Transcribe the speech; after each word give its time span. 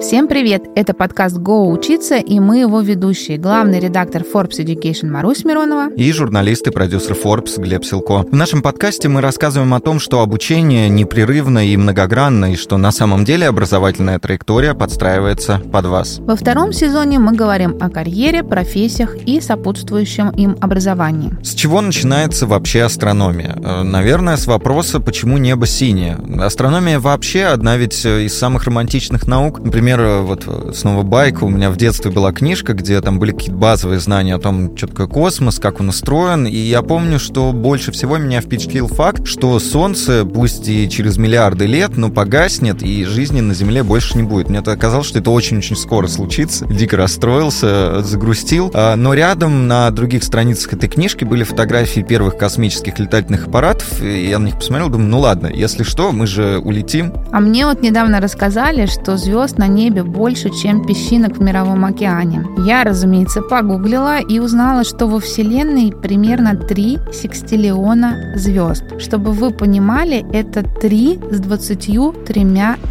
Всем 0.00 0.28
привет! 0.28 0.62
Это 0.76 0.94
подкаст 0.94 1.36
«Го 1.36 1.68
учиться» 1.68 2.16
и 2.16 2.40
мы 2.40 2.60
его 2.60 2.80
ведущие. 2.80 3.36
Главный 3.36 3.80
редактор 3.80 4.22
Forbes 4.22 4.58
Education 4.58 5.10
Марусь 5.10 5.44
Миронова 5.44 5.90
и 5.94 6.10
журналист 6.10 6.66
и 6.66 6.70
продюсер 6.70 7.12
Forbes 7.12 7.60
Глеб 7.60 7.84
Силко. 7.84 8.22
В 8.22 8.34
нашем 8.34 8.62
подкасте 8.62 9.08
мы 9.08 9.20
рассказываем 9.20 9.74
о 9.74 9.80
том, 9.80 10.00
что 10.00 10.22
обучение 10.22 10.88
непрерывно 10.88 11.68
и 11.68 11.76
многогранно, 11.76 12.54
и 12.54 12.56
что 12.56 12.78
на 12.78 12.92
самом 12.92 13.26
деле 13.26 13.46
образовательная 13.46 14.18
траектория 14.18 14.72
подстраивается 14.72 15.60
под 15.70 15.84
вас. 15.84 16.18
Во 16.20 16.34
втором 16.34 16.72
сезоне 16.72 17.18
мы 17.18 17.32
говорим 17.32 17.76
о 17.78 17.90
карьере, 17.90 18.42
профессиях 18.42 19.14
и 19.26 19.38
сопутствующем 19.42 20.30
им 20.30 20.56
образовании. 20.62 21.32
С 21.42 21.52
чего 21.52 21.82
начинается 21.82 22.46
вообще 22.46 22.84
астрономия? 22.84 23.54
Э, 23.62 23.82
наверное, 23.82 24.38
с 24.38 24.46
вопроса, 24.46 24.98
почему 24.98 25.36
небо 25.36 25.66
синее. 25.66 26.16
Астрономия 26.40 26.98
вообще 26.98 27.44
одна 27.44 27.76
ведь 27.76 28.02
из 28.06 28.36
самых 28.36 28.64
романтичных 28.64 29.26
наук. 29.26 29.60
Например, 29.60 29.89
например, 29.96 30.22
вот 30.22 30.76
снова 30.76 31.02
байк, 31.02 31.42
у 31.42 31.48
меня 31.48 31.70
в 31.70 31.76
детстве 31.76 32.10
была 32.10 32.32
книжка, 32.32 32.74
где 32.74 33.00
там 33.00 33.18
были 33.18 33.32
какие-то 33.32 33.56
базовые 33.56 34.00
знания 34.00 34.34
о 34.34 34.38
том, 34.38 34.76
что 34.76 34.86
такое 34.86 35.06
космос, 35.06 35.58
как 35.58 35.80
он 35.80 35.88
устроен, 35.88 36.46
и 36.46 36.56
я 36.56 36.82
помню, 36.82 37.18
что 37.18 37.52
больше 37.52 37.92
всего 37.92 38.18
меня 38.18 38.40
впечатлил 38.40 38.86
факт, 38.86 39.26
что 39.26 39.58
Солнце, 39.58 40.24
пусть 40.24 40.68
и 40.68 40.88
через 40.88 41.16
миллиарды 41.16 41.66
лет, 41.66 41.96
но 41.96 42.10
погаснет, 42.10 42.82
и 42.82 43.04
жизни 43.04 43.40
на 43.40 43.54
Земле 43.54 43.82
больше 43.82 44.16
не 44.16 44.22
будет. 44.22 44.48
Мне 44.48 44.60
оказалось, 44.60 45.06
что 45.06 45.18
это 45.18 45.30
очень-очень 45.30 45.76
скоро 45.76 46.06
случится. 46.06 46.66
Дико 46.66 46.96
расстроился, 46.96 48.02
загрустил. 48.02 48.70
А, 48.74 48.96
но 48.96 49.14
рядом 49.14 49.66
на 49.66 49.90
других 49.90 50.22
страницах 50.24 50.72
этой 50.74 50.88
книжки 50.88 51.24
были 51.24 51.42
фотографии 51.42 52.00
первых 52.00 52.36
космических 52.36 52.98
летательных 52.98 53.48
аппаратов, 53.48 54.02
и 54.02 54.28
я 54.28 54.38
на 54.38 54.46
них 54.46 54.56
посмотрел, 54.56 54.88
думаю, 54.88 55.08
ну 55.08 55.20
ладно, 55.20 55.48
если 55.48 55.82
что, 55.82 56.12
мы 56.12 56.26
же 56.26 56.58
улетим. 56.58 57.12
А 57.32 57.40
мне 57.40 57.66
вот 57.66 57.82
недавно 57.82 58.20
рассказали, 58.20 58.86
что 58.86 59.16
звезд 59.16 59.58
на 59.58 59.66
небе 59.66 59.79
небе 59.80 60.02
больше, 60.02 60.50
чем 60.50 60.84
песчинок 60.84 61.38
в 61.38 61.42
Мировом 61.42 61.84
океане. 61.84 62.46
Я, 62.58 62.84
разумеется, 62.84 63.40
погуглила 63.40 64.20
и 64.20 64.38
узнала, 64.38 64.84
что 64.84 65.06
во 65.06 65.18
Вселенной 65.18 65.92
примерно 65.92 66.54
3 66.54 66.98
секстиллиона 67.12 68.34
звезд. 68.36 68.84
Чтобы 68.98 69.32
вы 69.32 69.50
понимали, 69.50 70.26
это 70.32 70.62
3 70.62 71.20
с 71.30 71.40
23 71.40 72.46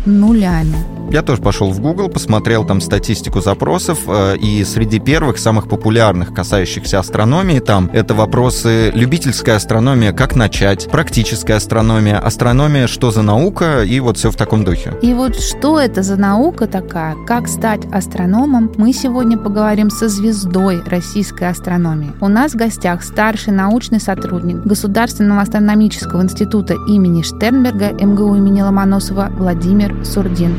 нулями. 0.06 1.00
Я 1.12 1.24
тоже 1.24 1.42
пошел 1.42 1.72
в 1.72 1.80
Google, 1.80 2.08
посмотрел 2.08 2.66
там 2.66 2.82
статистику 2.82 3.42
запросов, 3.42 4.02
э, 4.08 4.38
и 4.38 4.64
среди 4.64 5.00
первых, 5.00 5.40
самых 5.40 5.68
популярных, 5.68 6.36
касающихся 6.36 7.00
астрономии, 7.00 7.60
там 7.60 7.90
это 7.94 8.14
вопросы 8.14 8.92
любительская 8.94 9.56
астрономия, 9.56 10.14
как 10.14 10.36
начать, 10.36 10.88
практическая 10.92 11.56
астрономия, 11.56 12.20
астрономия, 12.20 12.86
что 12.86 13.10
за 13.10 13.24
наука, 13.24 13.82
и 13.84 14.00
вот 14.00 14.18
все 14.18 14.30
в 14.30 14.36
таком 14.36 14.64
духе. 14.64 14.94
И 15.02 15.16
вот 15.16 15.36
что 15.36 15.80
это 15.80 16.04
за 16.04 16.16
наука 16.16 16.68
такая, 16.82 17.16
как 17.28 17.48
стать 17.48 17.86
астрономом, 17.92 18.72
мы 18.78 18.94
сегодня 18.94 19.38
поговорим 19.38 19.90
со 19.90 20.08
звездой 20.08 20.82
российской 20.86 21.50
астрономии. 21.50 22.14
У 22.22 22.28
нас 22.28 22.54
в 22.54 22.56
гостях 22.56 23.04
старший 23.04 23.54
научный 23.54 24.00
сотрудник 24.00 24.58
Государственного 24.58 25.42
астрономического 25.42 26.22
института 26.22 26.76
имени 26.88 27.22
Штернберга 27.22 27.92
МГУ 27.92 28.36
имени 28.36 28.62
Ломоносова 28.62 29.30
Владимир 29.38 30.06
Сурдин. 30.06 30.56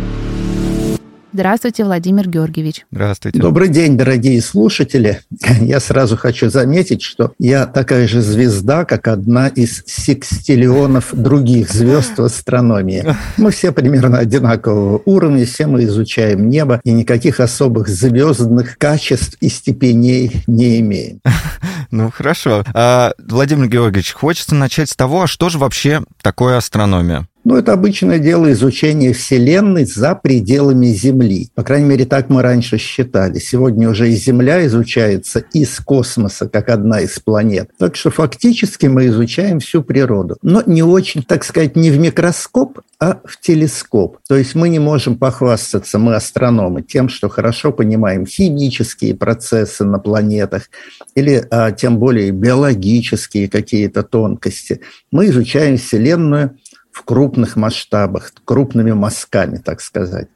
Здравствуйте, 1.33 1.85
Владимир 1.85 2.29
Георгиевич. 2.29 2.87
Здравствуйте. 2.91 3.39
Добрый 3.39 3.69
день, 3.69 3.97
дорогие 3.97 4.43
слушатели. 4.43 5.21
Я 5.61 5.79
сразу 5.79 6.17
хочу 6.17 6.51
заметить, 6.51 7.03
что 7.03 7.33
я 7.39 7.67
такая 7.67 8.09
же 8.09 8.21
звезда, 8.21 8.85
как 8.85 9.07
одна 9.07 9.47
из 9.47 9.85
секстиллионов 9.87 11.11
других 11.13 11.71
звезд 11.71 12.19
в 12.19 12.25
астрономии. 12.25 13.05
Мы 13.37 13.53
все 13.53 13.71
примерно 13.71 14.19
одинакового 14.19 15.03
уровня, 15.05 15.47
все 15.47 15.67
мы 15.67 15.85
изучаем 15.85 16.49
небо, 16.49 16.81
и 16.83 16.91
никаких 16.91 17.39
особых 17.39 17.89
звездных 17.89 18.77
качеств 18.77 19.37
и 19.41 19.49
степеней 19.49 20.43
не 20.47 20.81
имеем. 20.81 21.21
Ну, 21.93 22.09
хорошо. 22.09 22.63
А, 22.73 23.13
Владимир 23.19 23.67
Георгиевич, 23.67 24.13
хочется 24.13 24.55
начать 24.55 24.91
с 24.91 24.95
того, 24.95 25.23
а 25.23 25.27
что 25.27 25.49
же 25.49 25.59
вообще 25.59 26.03
такое 26.23 26.57
астрономия? 26.57 27.27
Ну, 27.43 27.57
это 27.57 27.73
обычное 27.73 28.19
дело 28.19 28.53
изучения 28.53 29.15
Вселенной 29.15 29.87
за 29.87 30.15
пределами 30.15 30.89
Земли. 30.89 31.49
По 31.55 31.63
крайней 31.63 31.87
мере, 31.87 32.05
так 32.05 32.29
мы 32.29 32.43
раньше 32.43 32.77
считали. 32.77 33.39
Сегодня 33.39 33.89
уже 33.89 34.11
и 34.11 34.15
Земля 34.15 34.67
изучается 34.67 35.43
из 35.55 35.81
космоса, 35.81 36.51
как 36.51 36.69
одна 36.69 37.01
из 37.01 37.19
планет. 37.19 37.71
Так 37.79 37.97
что 37.97 38.11
фактически 38.11 38.87
мы 38.87 39.07
изучаем 39.07 39.59
всю 39.61 39.83
природу. 39.83 40.37
Но 40.43 40.63
не 40.67 40.83
очень, 40.83 41.23
так 41.23 41.45
сказать, 41.45 41.77
не 41.77 41.91
в 41.91 41.99
микроскоп, 41.99 42.81
а 42.99 43.21
в 43.25 43.41
телескоп. 43.41 44.19
То 44.29 44.37
есть 44.37 44.55
мы 44.55 44.69
не 44.69 44.79
можем 44.79 45.17
похвастаться, 45.17 45.99
мы 45.99 46.17
астрономы, 46.17 46.83
тем, 46.83 47.09
что 47.09 47.31
хорошо 47.31 47.73
понимаем 47.73 48.27
химические 48.27 49.15
процессы 49.15 49.85
на 49.85 49.99
планетах 49.99 50.65
или 51.15 51.43
а, 51.51 51.73
тем 51.73 51.99
более 51.99 52.33
биологические 52.33 53.49
какие-то 53.49 54.03
тонкости. 54.03 54.83
Мы 55.11 55.27
изучаем 55.29 55.79
Вселенную– 55.79 56.59
в 56.93 57.05
крупных 57.05 57.57
масштабах, 57.57 58.33
крупными 58.45 58.93
мазками, 58.93 59.59
так 59.59 59.81
сказать. 59.81 60.29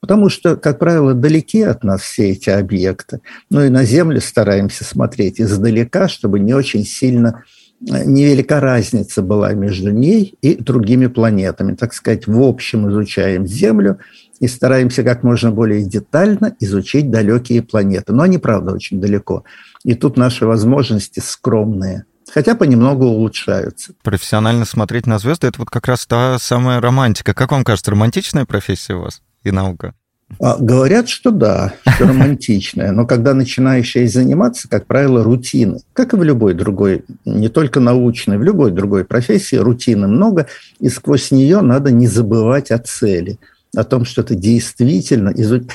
Потому 0.00 0.28
что, 0.28 0.56
как 0.56 0.78
правило, 0.78 1.14
далеки 1.14 1.62
от 1.62 1.82
нас 1.82 2.02
все 2.02 2.30
эти 2.30 2.50
объекты. 2.50 3.20
Ну 3.50 3.64
и 3.64 3.70
на 3.70 3.84
Землю 3.84 4.20
стараемся 4.20 4.84
смотреть 4.84 5.40
издалека, 5.40 6.06
чтобы 6.06 6.38
не 6.38 6.54
очень 6.54 6.84
сильно 6.84 7.44
э, 7.80 8.04
невелика 8.04 8.60
разница 8.60 9.22
была 9.22 9.54
между 9.54 9.90
ней 9.90 10.36
и 10.42 10.54
другими 10.54 11.06
планетами. 11.06 11.74
Так 11.74 11.94
сказать, 11.94 12.26
в 12.26 12.40
общем 12.42 12.90
изучаем 12.90 13.46
Землю 13.46 13.98
и 14.38 14.48
стараемся 14.48 15.02
как 15.02 15.22
можно 15.22 15.50
более 15.50 15.82
детально 15.82 16.54
изучить 16.60 17.10
далекие 17.10 17.62
планеты. 17.62 18.12
Но 18.12 18.22
они, 18.22 18.36
правда, 18.36 18.74
очень 18.74 19.00
далеко. 19.00 19.44
И 19.82 19.94
тут 19.94 20.18
наши 20.18 20.46
возможности 20.46 21.20
скромные– 21.20 22.04
хотя 22.32 22.54
понемногу 22.54 23.06
улучшаются. 23.06 23.92
Профессионально 24.02 24.64
смотреть 24.64 25.06
на 25.06 25.18
звезды– 25.18 25.46
это 25.48 25.58
вот 25.58 25.70
как 25.70 25.86
раз 25.86 26.06
та 26.06 26.38
самая 26.38 26.80
романтика. 26.80 27.34
Как 27.34 27.52
вам 27.52 27.64
кажется, 27.64 27.90
романтичная 27.90 28.44
профессия 28.44 28.94
у 28.94 29.02
вас 29.02 29.22
и 29.42 29.50
наука? 29.50 29.94
А, 30.40 30.56
говорят, 30.58 31.08
что 31.08 31.30
да, 31.30 31.74
что 31.94 32.08
романтичная, 32.08 32.90
но 32.90 33.06
когда 33.06 33.32
начинаешь 33.32 33.94
ей 33.94 34.08
заниматься, 34.08 34.68
как 34.68 34.86
правило, 34.86 35.22
рутины, 35.22 35.80
как 35.92 36.14
и 36.14 36.16
в 36.16 36.22
любой 36.24 36.54
другой, 36.54 37.04
не 37.24 37.48
только 37.48 37.78
научной, 37.78 38.36
в 38.36 38.42
любой 38.42 38.72
другой 38.72 39.04
профессии 39.04 39.54
рутины 39.54 40.08
много, 40.08 40.48
и 40.80 40.88
сквозь 40.88 41.30
нее 41.30 41.60
надо 41.60 41.92
не 41.92 42.08
забывать 42.08 42.72
о 42.72 42.78
цели, 42.78 43.38
о 43.76 43.84
том, 43.84 44.04
что 44.04 44.22
это 44.22 44.34
действительно, 44.34 45.32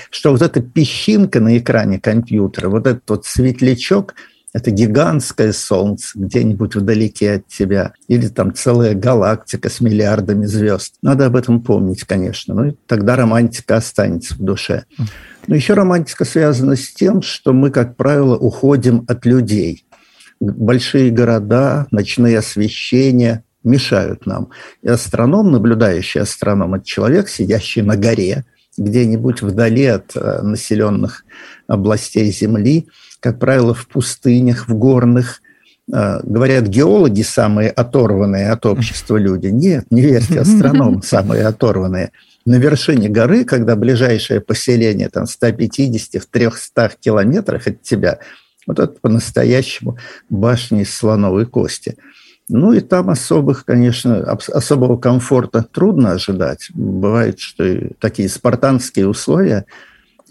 что 0.09 0.31
вот 0.31 0.41
эта 0.41 0.61
песчинка 0.61 1.40
на 1.40 1.57
экране 1.57 1.97
компьютера, 2.00 2.67
вот 2.67 2.88
этот 2.88 3.09
вот 3.09 3.25
светлячок– 3.25 4.16
это 4.53 4.72
гигантское 4.72 5.53
солнце 5.53 6.12
где-нибудь 6.16 6.75
вдалеке 6.75 7.34
от 7.34 7.47
тебя, 7.47 7.94
или 8.07 8.28
там 8.28 8.53
целая 8.53 8.94
галактика 8.94 9.69
с 9.69 9.79
миллиардами 9.79 10.45
звезд. 10.45 10.95
Надо 11.01 11.28
об 11.28 11.35
этом 11.35 11.62
помнить, 11.62 12.03
конечно. 12.03 12.53
Ну, 12.53 12.78
тогда 12.85 13.16
романтика 13.16 13.78
останется 13.78 14.35
в 14.35 14.40
душе. 14.40 14.84
Но 15.47 15.56
еще 15.56 15.73
романтика 15.73 16.25
связана 16.25 16.75
с 16.75 16.91
тем, 16.94 17.22
что 17.22 17.53
мы, 17.53 17.72
как 17.72 17.95
правило, 17.95 18.38
уходим 18.38 19.06
от 19.07 19.25
людей. 19.25 19.85
Большие 20.40 21.11
города, 21.11 21.88
ночные 21.91 22.40
освещения 22.40 23.44
мешают 23.63 24.25
нам. 24.25 24.50
И 24.81 24.90
астроном, 24.90 25.51
наблюдающий 25.51 26.22
астроном, 26.22 26.73
это 26.73 26.85
человек, 26.85 27.29
сидящий 27.29 27.84
на 27.84 27.95
горе, 27.95 28.45
где-нибудь 28.77 29.41
вдали 29.41 29.85
от 29.85 30.15
э, 30.15 30.41
населенных 30.41 31.25
областей 31.67 32.31
Земли, 32.31 32.87
как 33.19 33.39
правило, 33.39 33.73
в 33.73 33.87
пустынях, 33.87 34.67
в 34.67 34.73
горных. 34.75 35.41
А, 35.93 36.21
говорят, 36.23 36.67
геологи 36.67 37.21
самые 37.21 37.69
оторванные 37.69 38.49
от 38.49 38.65
общества 38.65 39.17
люди. 39.17 39.47
Нет, 39.47 39.85
не 39.89 40.01
верьте, 40.01 40.39
астрономы 40.39 41.01
самые 41.03 41.45
оторванные. 41.45 42.11
На 42.45 42.55
вершине 42.55 43.09
горы, 43.09 43.43
когда 43.43 43.75
ближайшее 43.75 44.41
поселение 44.41 45.09
там 45.09 45.28
150 45.28 46.22
в 46.22 46.25
300 46.28 46.91
километрах 46.99 47.67
от 47.67 47.81
тебя, 47.84 48.19
вот 48.66 48.79
это 48.79 48.93
по-настоящему 48.99 49.97
башня 50.29 50.81
из 50.81 50.93
слоновой 50.93 51.46
кости. 51.46 51.97
Ну 52.53 52.73
и 52.73 52.81
там 52.81 53.09
особых, 53.09 53.63
конечно, 53.63 54.23
особого 54.23 54.97
комфорта 54.97 55.63
трудно 55.63 56.11
ожидать. 56.11 56.67
Бывает, 56.73 57.39
что 57.39 57.63
такие 57.99 58.27
спартанские 58.27 59.07
условия– 59.07 59.65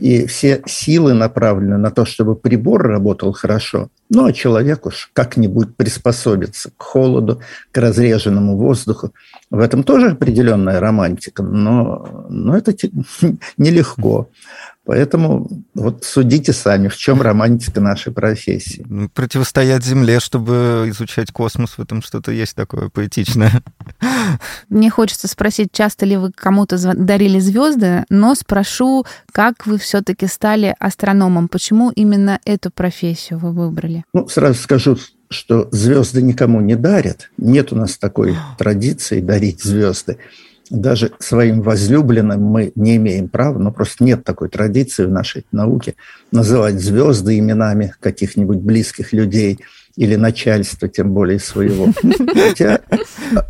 и 0.00 0.26
все 0.26 0.62
силы 0.66 1.12
направлены 1.12 1.76
на 1.76 1.90
то, 1.90 2.06
чтобы 2.06 2.34
прибор 2.34 2.82
работал 2.82 3.32
хорошо. 3.32 3.90
Ну, 4.08 4.24
а 4.24 4.32
человек 4.32 4.86
уж 4.86 5.10
как-нибудь 5.12 5.76
приспособится 5.76 6.70
к 6.76 6.82
холоду, 6.82 7.42
к 7.70 7.76
разреженному 7.76 8.56
воздуху. 8.56 9.12
В 9.50 9.58
этом 9.58 9.82
тоже 9.82 10.12
определенная 10.12 10.80
романтика, 10.80 11.42
но, 11.42 12.26
но 12.30 12.56
это 12.56 12.74
нелегко. 13.58 14.30
Поэтому 14.86 15.48
вот 15.74 16.04
судите 16.04 16.52
сами, 16.52 16.88
в 16.88 16.96
чем 16.96 17.20
романтика 17.20 17.80
нашей 17.80 18.12
профессии. 18.12 18.84
Ну, 18.88 19.08
противостоять 19.10 19.84
Земле, 19.84 20.20
чтобы 20.20 20.86
изучать 20.88 21.32
космос, 21.32 21.72
в 21.72 21.80
этом 21.80 22.02
что-то 22.02 22.32
есть 22.32 22.56
такое 22.56 22.88
поэтичное. 22.88 23.62
Мне 24.68 24.90
хочется 24.90 25.28
спросить, 25.28 25.68
часто 25.72 26.06
ли 26.06 26.16
вы 26.16 26.32
кому-то 26.32 26.78
дарили 26.94 27.38
звезды, 27.40 28.04
но 28.08 28.34
спрошу, 28.34 29.04
как 29.32 29.66
вы 29.66 29.78
все-таки 29.78 30.26
стали 30.26 30.74
астрономом? 30.78 31.48
Почему 31.48 31.90
именно 31.90 32.40
эту 32.44 32.70
профессию 32.70 33.38
вы 33.38 33.52
выбрали? 33.52 34.04
Ну, 34.14 34.28
сразу 34.28 34.54
скажу, 34.60 34.96
что 35.28 35.68
звезды 35.70 36.22
никому 36.22 36.60
не 36.60 36.74
дарят. 36.74 37.30
Нет 37.36 37.72
у 37.72 37.76
нас 37.76 37.98
такой 37.98 38.36
традиции 38.58 39.20
дарить 39.20 39.62
звезды 39.62 40.18
даже 40.70 41.12
своим 41.18 41.62
возлюбленным 41.62 42.40
мы 42.40 42.72
не 42.76 42.96
имеем 42.96 43.28
права, 43.28 43.58
но 43.58 43.72
просто 43.72 44.04
нет 44.04 44.24
такой 44.24 44.48
традиции 44.48 45.04
в 45.04 45.10
нашей 45.10 45.44
науке 45.52 45.96
называть 46.30 46.80
звезды 46.80 47.38
именами 47.38 47.94
каких-нибудь 48.00 48.58
близких 48.58 49.12
людей 49.12 49.58
или 49.96 50.14
начальства, 50.14 50.88
тем 50.88 51.12
более 51.12 51.40
своего. 51.40 51.88
Хотя, 52.32 52.80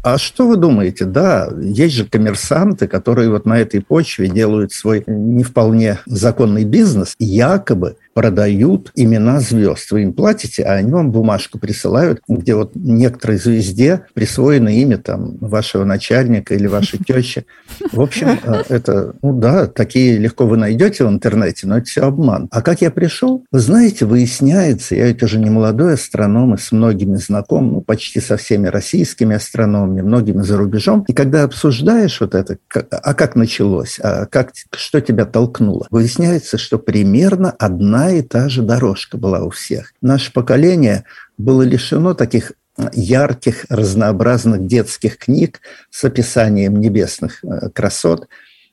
а 0.02 0.18
что 0.18 0.48
вы 0.48 0.56
думаете? 0.56 1.04
Да, 1.04 1.50
есть 1.60 1.94
же 1.94 2.06
коммерсанты, 2.06 2.88
которые 2.88 3.30
вот 3.30 3.44
на 3.44 3.58
этой 3.60 3.80
почве 3.82 4.28
делают 4.28 4.72
свой 4.72 5.04
не 5.06 5.44
вполне 5.44 5.98
законный 6.06 6.64
бизнес, 6.64 7.14
якобы 7.18 7.96
продают 8.20 8.92
имена 8.96 9.40
звезд. 9.40 9.90
Вы 9.92 10.02
им 10.02 10.12
платите, 10.12 10.62
а 10.62 10.74
они 10.74 10.92
вам 10.92 11.10
бумажку 11.10 11.58
присылают, 11.58 12.20
где 12.28 12.54
вот 12.54 12.72
некоторой 12.74 13.38
звезде 13.38 14.02
присвоено 14.12 14.68
имя 14.68 14.98
там 14.98 15.38
вашего 15.38 15.84
начальника 15.84 16.54
или 16.54 16.66
вашей 16.66 16.98
тещи. 17.06 17.46
В 17.92 17.98
общем, 18.02 18.38
э, 18.44 18.62
это, 18.68 19.14
ну 19.22 19.32
да, 19.32 19.68
такие 19.68 20.18
легко 20.18 20.46
вы 20.46 20.58
найдете 20.58 21.06
в 21.06 21.08
интернете, 21.08 21.66
но 21.66 21.78
это 21.78 21.86
все 21.86 22.02
обман. 22.02 22.48
А 22.50 22.60
как 22.60 22.82
я 22.82 22.90
пришел? 22.90 23.42
Вы 23.50 23.58
знаете, 23.58 24.04
выясняется, 24.04 24.94
я 24.94 25.06
ведь 25.06 25.22
уже 25.22 25.38
не 25.38 25.48
молодой 25.48 25.94
астроном 25.94 26.56
и 26.56 26.58
с 26.58 26.72
многими 26.72 27.16
знаком, 27.16 27.72
ну, 27.72 27.80
почти 27.80 28.20
со 28.20 28.36
всеми 28.36 28.66
российскими 28.66 29.36
астрономами, 29.36 30.02
многими 30.02 30.42
за 30.42 30.58
рубежом. 30.58 31.06
И 31.08 31.14
когда 31.14 31.44
обсуждаешь 31.44 32.20
вот 32.20 32.34
это, 32.34 32.58
а 32.90 33.14
как 33.14 33.34
началось, 33.34 33.98
а 33.98 34.26
как, 34.26 34.52
что 34.76 35.00
тебя 35.00 35.24
толкнуло, 35.24 35.86
выясняется, 35.88 36.58
что 36.58 36.78
примерно 36.78 37.54
одна 37.58 38.09
и 38.10 38.22
та 38.22 38.48
же 38.48 38.62
дорожка 38.62 39.16
была 39.16 39.42
у 39.42 39.50
всех. 39.50 39.92
Наше 40.02 40.32
поколение 40.32 41.04
было 41.38 41.62
лишено 41.62 42.14
таких 42.14 42.52
ярких, 42.92 43.66
разнообразных 43.68 44.66
детских 44.66 45.18
книг 45.18 45.60
с 45.90 46.04
описанием 46.04 46.80
небесных 46.80 47.44
э, 47.44 47.70
красот. 47.70 48.28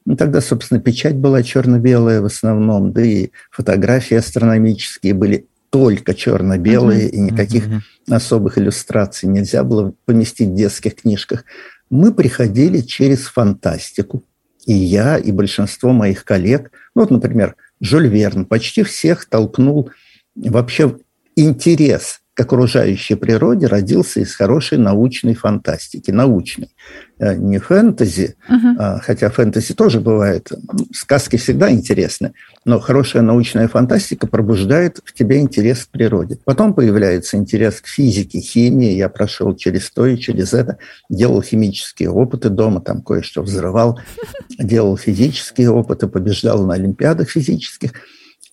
Ну, 0.06 0.16
тогда, 0.16 0.40
собственно, 0.40 0.80
печать 0.80 1.16
была 1.16 1.44
черно-белая 1.44 2.22
в 2.22 2.26
основном, 2.26 2.94
да 2.94 3.02
и 3.02 3.32
фотографии 3.52 4.16
астрономические 4.16 5.14
были 5.14 5.48
только 5.70 6.14
черно-белые, 6.14 7.08
uh-huh. 7.08 7.12
и 7.12 7.20
никаких 7.20 7.68
uh-huh. 7.68 7.82
особых 8.10 8.58
иллюстраций 8.58 9.28
нельзя 9.28 9.64
было 9.64 9.94
поместить 10.06 10.50
в 10.50 10.56
детских 10.56 10.96
книжках. 10.96 11.44
Мы 11.90 12.14
приходили 12.14 12.80
через 12.80 13.26
фантастику. 13.28 14.24
И 14.66 14.74
я, 14.74 15.18
и 15.18 15.32
большинство 15.32 15.94
моих 15.94 16.26
коллег, 16.26 16.72
ну, 16.94 17.02
вот, 17.02 17.12
например, 17.12 17.56
Жюль 17.80 18.08
Верн 18.08 18.46
почти 18.46 18.84
всех 18.84 19.26
толкнул 19.26 19.92
вообще 20.36 20.98
интерес 21.36 22.22
к 22.38 22.42
окружающей 22.42 23.16
природе 23.16 23.66
родился 23.66 24.20
из 24.20 24.36
хорошей 24.36 24.78
научной 24.78 25.34
фантастики, 25.34 26.12
научной. 26.12 26.70
Э, 27.18 27.36
не 27.36 27.58
фэнтези, 27.58 28.36
uh-huh. 28.48 29.00
хотя 29.02 29.32
фэнтези 29.32 29.74
тоже 29.74 30.00
бывает, 30.00 30.52
сказки 30.94 31.38
всегда 31.38 31.72
интересны, 31.72 32.34
но 32.64 32.80
хорошая 32.80 33.24
научная 33.24 33.68
фантастика 33.68 34.28
пробуждает 34.28 35.00
в 35.04 35.14
тебе 35.14 35.40
интерес 35.40 35.86
к 35.86 35.90
природе. 35.90 36.38
Потом 36.46 36.76
появляется 36.76 37.38
интерес 37.38 37.82
к 37.82 37.88
физике, 37.88 38.40
химии. 38.40 38.92
Я 38.92 39.10
прошел 39.10 39.56
через 39.56 39.90
то 39.90 40.06
и 40.06 40.16
через 40.16 40.54
это, 40.54 40.78
делал 41.10 41.42
химические 41.42 42.12
опыты 42.12 42.50
дома, 42.50 42.82
там 42.82 43.02
кое-что 43.02 43.42
взрывал, 43.42 44.00
делал 44.60 44.96
физические 44.96 45.72
опыты, 45.72 46.06
побеждал 46.06 46.68
на 46.68 46.76
олимпиадах 46.76 47.32
физических. 47.32 47.94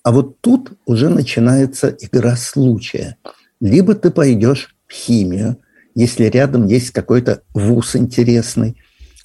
А 0.01 0.11
вот 0.11 0.41
тут 0.41 0.71
уже 0.87 1.09
начинается 1.09 1.95
игра 1.99 2.35
случая– 2.35 3.17
либо 3.59 3.95
ты 3.95 4.11
пойдешь 4.11 4.75
в 4.87 4.93
химию, 4.93 5.57
если 5.95 6.25
рядом 6.25 6.67
есть 6.67 6.91
какой-то 6.91 7.41
вуз 7.53 7.95
интересный, 7.95 8.77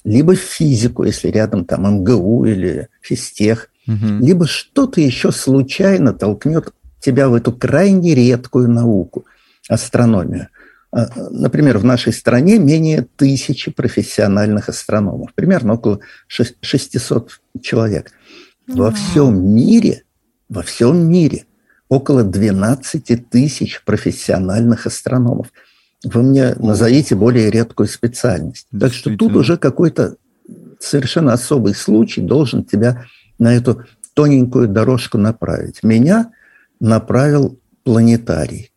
либо 0.03 0.33
в 0.33 0.39
физику, 0.39 1.03
если 1.03 1.27
рядом 1.27 1.65
там 1.65 2.01
МГУ 2.01 2.45
или 2.45 2.87
физтех, 3.01 3.69
угу. 3.87 3.97
либо 4.19 4.47
что-то 4.47 5.01
еще 5.01 5.31
случайно 5.31 6.13
толкнет 6.13 6.73
тебя 6.99 7.29
в 7.29 7.33
эту 7.33 7.51
крайне 7.51 8.15
редкую 8.15 8.69
науку, 8.69 9.25
астрономию. 9.67 10.47
А, 10.91 11.07
например, 11.29 11.77
в 11.77 11.85
нашей 11.85 12.13
стране 12.13 12.57
менее 12.57 13.07
тысячи 13.15 13.71
профессиональных 13.71 14.69
астрономов, 14.69 15.33
примерно 15.33 15.73
около 15.73 15.99
600 16.27 17.41
человек. 17.61 18.11
Во 18.67 18.91
всем 18.91 19.53
мире, 19.53 20.03
во 20.49 20.61
всем 20.61 21.09
мире 21.09 21.45
около 21.91 22.23
12 22.23 23.29
тысяч 23.29 23.83
профессиональных 23.83 24.87
астрономов. 24.87 25.47
Вы 26.05 26.23
мне 26.23 26.55
назовите 26.55 27.15
более 27.15 27.51
редкую 27.51 27.87
специальность. 27.89 28.67
Так 28.71 28.93
что 28.93 29.13
тут 29.17 29.35
уже 29.35 29.57
какой-то 29.57 30.15
совершенно 30.79 31.33
особый 31.33 31.75
случай 31.75 32.21
должен 32.21 32.63
тебя 32.63 33.03
на 33.39 33.53
эту 33.53 33.83
тоненькую 34.13 34.69
дорожку 34.69 35.17
направить. 35.17 35.83
Меня 35.83 36.31
направил 36.79 37.59
планетарий. 37.83 38.71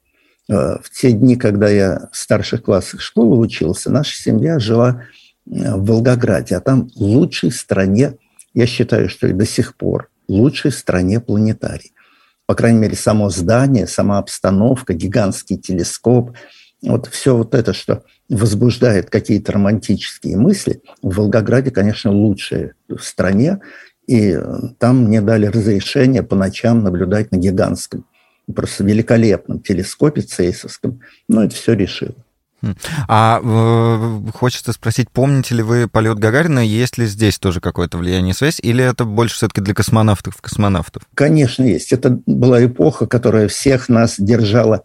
Э, 0.48 0.78
в 0.82 0.90
те 0.90 1.12
дни, 1.12 1.36
когда 1.36 1.68
я 1.68 2.08
в 2.10 2.16
старших 2.16 2.64
классах 2.64 3.00
школы 3.00 3.38
учился, 3.38 3.92
наша 3.92 4.20
семья 4.20 4.58
жила 4.58 5.04
э, 5.46 5.76
в 5.76 5.86
Волгограде, 5.86 6.56
а 6.56 6.60
там 6.60 6.90
лучшей 6.96 7.52
стране, 7.52 8.16
я 8.54 8.66
считаю, 8.66 9.08
что 9.08 9.28
и 9.28 9.32
до 9.32 9.46
сих 9.46 9.76
пор, 9.76 10.10
лучшей 10.26 10.72
стране 10.72 11.20
планетарий 11.20 11.93
по 12.46 12.54
крайней 12.54 12.78
мере, 12.78 12.96
само 12.96 13.30
здание, 13.30 13.86
сама 13.86 14.18
обстановка, 14.18 14.94
гигантский 14.94 15.56
телескоп, 15.56 16.32
вот 16.82 17.06
все 17.06 17.36
вот 17.36 17.54
это, 17.54 17.72
что 17.72 18.04
возбуждает 18.28 19.10
какие-то 19.10 19.52
романтические 19.52 20.36
мысли, 20.36 20.82
в 21.02 21.16
Волгограде, 21.16 21.70
конечно, 21.70 22.10
лучшее 22.10 22.74
в 22.88 23.00
стране, 23.00 23.60
и 24.06 24.38
там 24.78 25.04
мне 25.04 25.22
дали 25.22 25.46
разрешение 25.46 26.22
по 26.22 26.36
ночам 26.36 26.82
наблюдать 26.82 27.32
на 27.32 27.36
гигантском, 27.36 28.06
просто 28.54 28.84
великолепном 28.84 29.60
телескопе 29.60 30.20
цейсовском. 30.20 31.00
Ну, 31.28 31.42
это 31.42 31.54
все 31.54 31.72
решило. 31.72 32.23
А 33.08 33.40
э, 33.42 34.30
хочется 34.32 34.72
спросить, 34.72 35.10
помните 35.10 35.54
ли 35.54 35.62
вы 35.62 35.88
полет 35.88 36.18
Гагарина, 36.18 36.60
есть 36.60 36.98
ли 36.98 37.06
здесь 37.06 37.38
тоже 37.38 37.60
какое-то 37.60 37.98
влияние 37.98 38.34
связь, 38.34 38.60
или 38.62 38.84
это 38.84 39.04
больше 39.04 39.36
все-таки 39.36 39.60
для 39.60 39.74
космонавтов 39.74 40.36
космонавтов? 40.40 41.02
Конечно, 41.14 41.64
есть. 41.64 41.92
Это 41.92 42.18
была 42.26 42.64
эпоха, 42.64 43.06
которая 43.06 43.48
всех 43.48 43.88
нас 43.88 44.16
держала, 44.18 44.82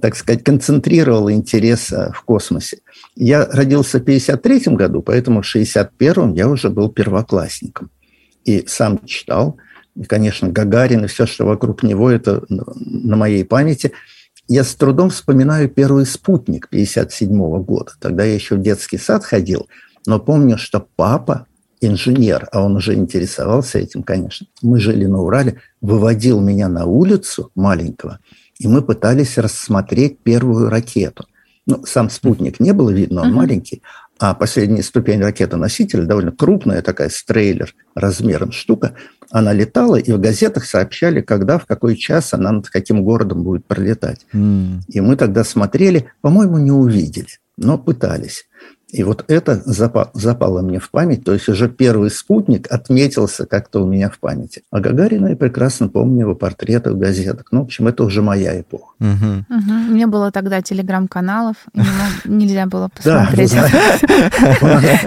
так 0.00 0.16
сказать, 0.16 0.44
концентрировала 0.44 1.32
интерес 1.32 1.92
э, 1.92 2.12
в 2.12 2.22
космосе. 2.22 2.78
Я 3.16 3.46
родился 3.46 3.98
в 3.98 4.02
1953 4.02 4.74
году, 4.74 5.02
поэтому 5.02 5.42
в 5.42 5.48
1961 5.48 6.34
я 6.34 6.48
уже 6.48 6.70
был 6.70 6.90
первоклассником. 6.90 7.90
И 8.44 8.64
сам 8.66 9.04
читал, 9.06 9.56
и, 9.96 10.04
конечно, 10.04 10.48
Гагарин 10.48 11.04
и 11.04 11.08
все, 11.08 11.26
что 11.26 11.46
вокруг 11.46 11.82
него, 11.82 12.10
это 12.10 12.42
на 12.48 13.16
моей 13.16 13.44
памяти– 13.44 13.92
я 14.48 14.64
с 14.64 14.74
трудом 14.74 15.10
вспоминаю 15.10 15.68
первый 15.68 16.06
спутник 16.06 16.68
57 16.68 17.62
года. 17.62 17.92
Тогда 17.98 18.24
я 18.24 18.34
еще 18.34 18.56
в 18.56 18.62
детский 18.62 18.98
сад 18.98 19.24
ходил, 19.24 19.68
но 20.06 20.20
помню, 20.20 20.58
что 20.58 20.86
папа, 20.96 21.46
инженер, 21.80 22.48
а 22.52 22.62
он 22.62 22.76
уже 22.76 22.94
интересовался 22.94 23.78
этим, 23.78 24.02
конечно, 24.02 24.46
мы 24.62 24.78
жили 24.80 25.06
на 25.06 25.22
Урале, 25.22 25.60
выводил 25.80 26.40
меня 26.40 26.68
на 26.68 26.86
улицу 26.86 27.50
маленького, 27.54 28.20
и 28.58 28.68
мы 28.68 28.82
пытались 28.82 29.38
рассмотреть 29.38 30.18
первую 30.20 30.68
ракету. 30.68 31.26
Ну, 31.66 31.82
сам 31.86 32.10
спутник 32.10 32.60
не 32.60 32.72
было 32.72 32.90
видно, 32.90 33.22
он 33.22 33.30
uh-huh. 33.30 33.36
маленький, 33.36 33.82
а 34.18 34.34
последняя 34.34 34.82
ступень 34.82 35.20
ракеты-носителя 35.20 36.04
довольно 36.04 36.32
крупная 36.32 36.82
такая, 36.82 37.08
стрейлер 37.08 37.74
размером 37.94 38.52
штука, 38.52 38.94
она 39.30 39.52
летала, 39.52 39.96
и 39.96 40.12
в 40.12 40.20
газетах 40.20 40.64
сообщали, 40.64 41.20
когда, 41.20 41.58
в 41.58 41.66
какой 41.66 41.96
час 41.96 42.34
она 42.34 42.52
над 42.52 42.68
каким 42.68 43.02
городом 43.02 43.42
будет 43.42 43.66
пролетать. 43.66 44.26
Mm. 44.32 44.80
И 44.88 45.00
мы 45.00 45.16
тогда 45.16 45.42
смотрели, 45.42 46.10
по-моему, 46.20 46.58
не 46.58 46.70
увидели, 46.70 47.26
но 47.56 47.76
пытались. 47.76 48.46
И 48.88 49.02
вот 49.02 49.24
это 49.28 49.60
запало, 49.64 50.10
запало 50.14 50.62
мне 50.62 50.78
в 50.78 50.90
память, 50.90 51.24
то 51.24 51.32
есть 51.32 51.48
уже 51.48 51.68
первый 51.68 52.10
спутник 52.10 52.70
отметился 52.70 53.46
как-то 53.46 53.82
у 53.82 53.86
меня 53.86 54.08
в 54.08 54.18
памяти. 54.18 54.62
А 54.70 54.80
Гагарина 54.80 55.28
я 55.28 55.36
прекрасно 55.36 55.88
помню 55.88 56.20
его 56.20 56.34
портреты 56.34 56.92
в 56.92 56.98
газетах. 56.98 57.46
Ну, 57.50 57.60
в 57.60 57.64
общем, 57.64 57.88
это 57.88 58.04
уже 58.04 58.22
моя 58.22 58.60
эпоха. 58.60 58.94
Угу. 59.00 59.56
Угу. 59.56 59.94
Не 59.94 60.06
было 60.06 60.30
тогда 60.30 60.62
телеграм-каналов, 60.62 61.56
нельзя 62.24 62.66
было 62.66 62.88
посмотреть. 62.94 63.54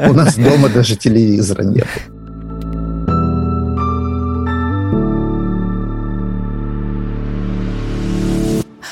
У 0.08 0.14
нас 0.14 0.36
дома 0.36 0.70
даже 0.70 0.96
телевизора 0.96 1.64
нет. 1.64 1.88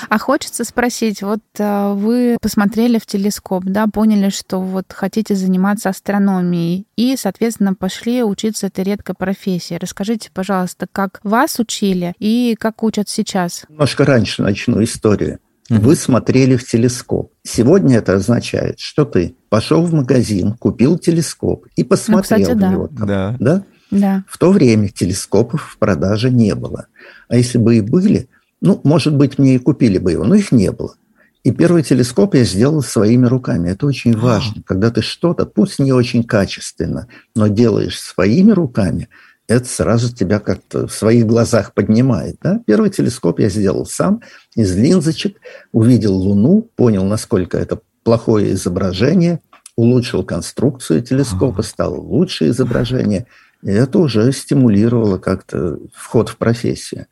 А 0.10 0.18
хочется 0.18 0.64
спросить, 0.64 1.22
вот 1.22 1.42
э, 1.58 1.94
вы 1.94 2.38
посмотрели 2.42 3.00
в 3.00 3.06
телескоп, 3.06 3.64
да, 3.66 3.88
поняли, 3.88 4.30
что 4.30 4.60
вот 4.60 4.86
хотите 4.90 5.36
заниматься 5.36 5.90
астрономией 5.90 6.88
и, 6.96 7.16
соответственно, 7.18 7.74
пошли 7.74 8.24
учиться 8.24 8.68
этой 8.68 8.84
редкой 8.84 9.16
профессии. 9.16 9.76
Расскажите, 9.76 10.30
пожалуйста, 10.34 10.88
как 10.92 11.20
вас 11.24 11.60
учили 11.60 12.14
и 12.20 12.56
как 12.60 12.84
учат 12.84 13.10
сейчас? 13.10 13.66
Немножко 13.70 14.06
раньше 14.06 14.42
начну 14.42 14.84
историю. 14.84 15.40
Вы 15.70 15.96
смотрели 15.96 16.58
в 16.58 16.64
телескоп. 16.64 17.32
Сегодня 17.44 17.98
это 17.98 18.14
означает, 18.14 18.80
что 18.80 19.04
ты 19.04 19.36
пошел 19.50 19.84
в 19.84 19.94
магазин, 19.94 20.54
купил 20.54 20.98
телескоп 21.00 21.66
и 21.76 21.84
посмотрел 21.84 22.40
ну, 22.40 22.44
кстати, 22.46 22.60
да. 22.60 22.72
него. 22.72 22.88
Там, 22.88 23.08
да. 23.08 23.36
да? 23.40 23.64
Да. 23.92 24.24
В 24.28 24.38
то 24.38 24.52
время 24.52 24.90
телескопов 24.90 25.64
в 25.64 25.78
продаже 25.78 26.30
не 26.30 26.54
было. 26.54 26.88
А 27.30 27.38
если 27.38 27.58
бы 27.58 27.78
и 27.78 27.82
были, 27.82 28.30
ну, 28.62 28.82
может 28.84 29.16
быть, 29.16 29.38
мне 29.38 29.56
и 29.56 29.60
купили 29.60 29.98
бы 29.98 30.12
его, 30.12 30.26
но 30.26 30.36
их 30.36 30.52
не 30.52 30.72
было. 30.72 30.96
И 31.44 31.52
первый 31.52 31.84
телескоп 31.84 32.34
я 32.34 32.44
сделал 32.44 32.82
своими 32.82 33.28
руками. 33.28 33.70
Это 33.70 33.86
очень 33.86 34.16
а. 34.16 34.18
важно. 34.18 34.64
Когда 34.66 34.90
ты 34.90 35.02
что-то, 35.02 35.46
пусть 35.46 35.78
не 35.78 35.94
очень 35.94 36.24
качественно, 36.24 37.08
но 37.36 37.48
делаешь 37.48 38.00
своими 38.00 38.52
руками, 38.52 39.10
это 39.48 39.66
сразу 39.66 40.12
тебя 40.12 40.40
как-то 40.40 40.88
в 40.88 40.92
своих 40.92 41.28
глазах 41.28 41.74
поднимает. 41.74 42.38
Да? 42.42 42.62
Первый 42.66 42.90
телескоп 42.90 43.40
я 43.40 43.50
сделал 43.50 43.86
сам 43.86 44.22
из 44.56 44.76
линзочек, 44.76 45.38
увидел 45.72 46.16
Луну, 46.16 46.68
понял, 46.76 47.04
насколько 47.04 47.58
это 47.60 47.80
плохое 48.04 48.54
изображение, 48.54 49.40
улучшил 49.76 50.24
конструкцию 50.24 51.04
телескопа, 51.04 51.62
стало 51.62 51.96
лучшее 51.96 52.52
изображение. 52.52 53.28
И 53.62 53.70
это 53.70 54.00
уже 54.00 54.32
стимулировало 54.32 55.20
как-то 55.20 55.78
вход 55.94 56.30
в 56.30 56.38
профессию. 56.38 57.06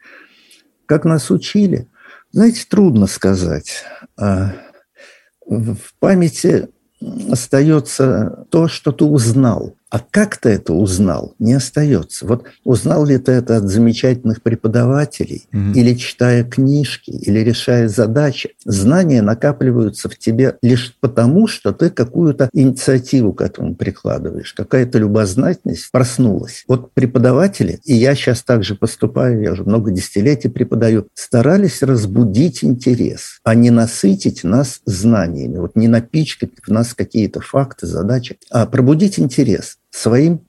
Как 0.93 1.05
нас 1.05 1.31
учили? 1.31 1.89
Знаете, 2.31 2.67
трудно 2.69 3.07
сказать. 3.07 3.83
А, 4.15 4.53
в 5.43 5.75
памяти 5.97 6.69
остается 7.31 8.45
то, 8.51 8.67
что 8.67 8.91
ты 8.91 9.03
узнал. 9.03 9.75
А 9.93 9.99
как 9.99 10.37
ты 10.37 10.49
это 10.49 10.73
узнал, 10.73 11.35
не 11.37 11.53
остается. 11.53 12.25
Вот 12.25 12.45
узнал 12.63 13.05
ли 13.05 13.19
ты 13.19 13.33
это 13.33 13.57
от 13.57 13.69
замечательных 13.69 14.41
преподавателей, 14.41 15.47
угу. 15.53 15.77
или 15.77 15.93
читая 15.93 16.43
книжки, 16.43 17.11
или 17.11 17.41
решая 17.41 17.87
задачи. 17.87 18.55
Знания 18.65 19.21
накапливаются 19.21 20.09
в 20.09 20.17
тебе 20.17 20.57
лишь 20.63 20.97
потому, 20.99 21.45
что 21.45 21.73
ты 21.73 21.91
какую-то 21.91 22.49
инициативу 22.53 23.33
к 23.33 23.41
этому 23.41 23.75
прикладываешь, 23.75 24.53
какая-то 24.53 24.97
любознательность 24.97 25.91
проснулась. 25.91 26.63
Вот 26.67 26.91
преподаватели, 26.95 27.79
и 27.83 27.93
я 27.93 28.15
сейчас 28.15 28.41
также 28.41 28.73
поступаю, 28.73 29.43
я 29.43 29.51
уже 29.51 29.63
много 29.63 29.91
десятилетий 29.91 30.49
преподаю, 30.49 31.07
старались 31.13 31.83
разбудить 31.83 32.63
интерес, 32.63 33.39
а 33.43 33.53
не 33.53 33.69
насытить 33.69 34.43
нас 34.43 34.81
знаниями, 34.87 35.59
вот 35.59 35.75
не 35.75 35.87
напичкать 35.87 36.49
в 36.65 36.71
нас 36.71 36.95
какие-то 36.95 37.41
факты, 37.41 37.85
задачи, 37.85 38.39
а 38.49 38.65
пробудить 38.65 39.19
интерес 39.19 39.77
своим 39.93 40.41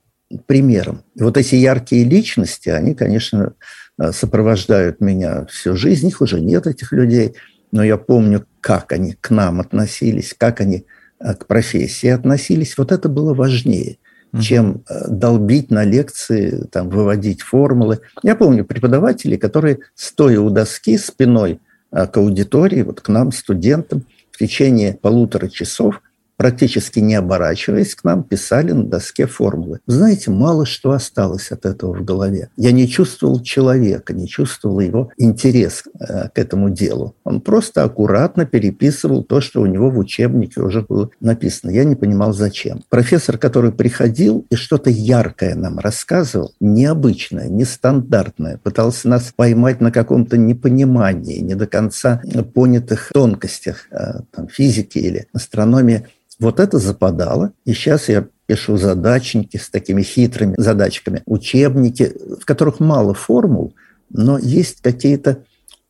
примером. 0.47 1.03
И 1.15 1.21
вот 1.21 1.37
эти 1.37 1.55
яркие 1.55 2.03
личности, 2.03 2.69
они, 2.69 2.95
конечно, 2.95 3.53
э, 3.99 4.11
сопровождают 4.11 5.01
меня 5.01 5.45
всю 5.45 5.75
жизнь. 5.75 6.07
Их 6.07 6.21
уже 6.21 6.41
нет, 6.41 6.65
этих 6.65 6.91
людей. 6.91 7.35
Но 7.71 7.83
я 7.83 7.97
помню, 7.97 8.45
как 8.59 8.91
они 8.91 9.13
к 9.13 9.29
нам 9.29 9.61
относились, 9.61 10.33
как 10.35 10.61
они 10.61 10.85
э, 11.19 11.33
к 11.35 11.45
профессии 11.45 12.09
относились. 12.09 12.77
Вот 12.77 12.91
это 12.91 13.07
было 13.07 13.33
важнее 13.33 13.97
чем 14.41 14.83
э, 14.89 15.07
долбить 15.07 15.71
на 15.71 15.85
лекции, 15.85 16.67
там, 16.69 16.89
выводить 16.89 17.41
формулы. 17.41 18.01
Я 18.21 18.35
помню 18.35 18.65
преподавателей, 18.65 19.37
которые, 19.37 19.79
стоя 19.93 20.41
у 20.41 20.49
доски 20.49 20.97
спиной 20.97 21.61
к 21.89 22.17
аудитории, 22.17 22.81
вот 22.81 22.99
к 22.99 23.07
нам, 23.07 23.31
студентам, 23.31 24.03
в 24.31 24.37
течение 24.37 24.93
полутора 24.93 25.47
часов 25.47 26.01
практически 26.37 26.99
не 26.99 27.15
оборачиваясь 27.15 27.95
к 27.95 28.03
нам, 28.03 28.23
писали 28.23 28.71
на 28.71 28.85
доске 28.85 29.27
формулы. 29.27 29.79
Знаете, 29.87 30.31
мало 30.31 30.65
что 30.65 30.91
осталось 30.91 31.51
от 31.51 31.65
этого 31.65 31.93
в 31.93 32.03
голове. 32.03 32.49
Я 32.57 32.71
не 32.71 32.87
чувствовал 32.87 33.41
человека, 33.41 34.13
не 34.13 34.27
чувствовал 34.27 34.79
его 34.79 35.11
интерес 35.17 35.83
э, 35.99 36.29
к 36.29 36.39
этому 36.39 36.69
делу. 36.69 37.15
Он 37.23 37.41
просто 37.41 37.83
аккуратно 37.83 38.45
переписывал 38.45 39.23
то, 39.23 39.41
что 39.41 39.61
у 39.61 39.65
него 39.65 39.89
в 39.89 39.97
учебнике 39.97 40.61
уже 40.61 40.81
было 40.81 41.09
написано. 41.19 41.71
Я 41.71 41.83
не 41.83 41.95
понимал, 41.95 42.33
зачем. 42.33 42.83
Профессор, 42.89 43.37
который 43.37 43.71
приходил 43.71 44.45
и 44.49 44.55
что-то 44.55 44.89
яркое 44.89 45.55
нам 45.55 45.79
рассказывал, 45.79 46.53
необычное, 46.59 47.47
нестандартное, 47.47 48.57
пытался 48.57 49.09
нас 49.09 49.33
поймать 49.35 49.81
на 49.81 49.91
каком-то 49.91 50.37
непонимании, 50.37 51.39
не 51.39 51.55
до 51.55 51.67
конца 51.67 52.21
понятых 52.53 53.11
тонкостях 53.13 53.87
э, 53.91 54.21
там, 54.31 54.47
физики 54.47 54.97
или 54.97 55.27
астрономии, 55.33 56.07
вот 56.39 56.59
это 56.59 56.79
западало. 56.79 57.53
И 57.65 57.73
сейчас 57.73 58.09
я 58.09 58.27
пишу 58.45 58.77
задачники 58.77 59.57
с 59.57 59.69
такими 59.69 60.01
хитрыми 60.03 60.55
задачками, 60.57 61.23
учебники, 61.25 62.13
в 62.39 62.45
которых 62.45 62.79
мало 62.79 63.13
формул, 63.13 63.73
но 64.09 64.37
есть 64.37 64.81
какие-то 64.81 65.43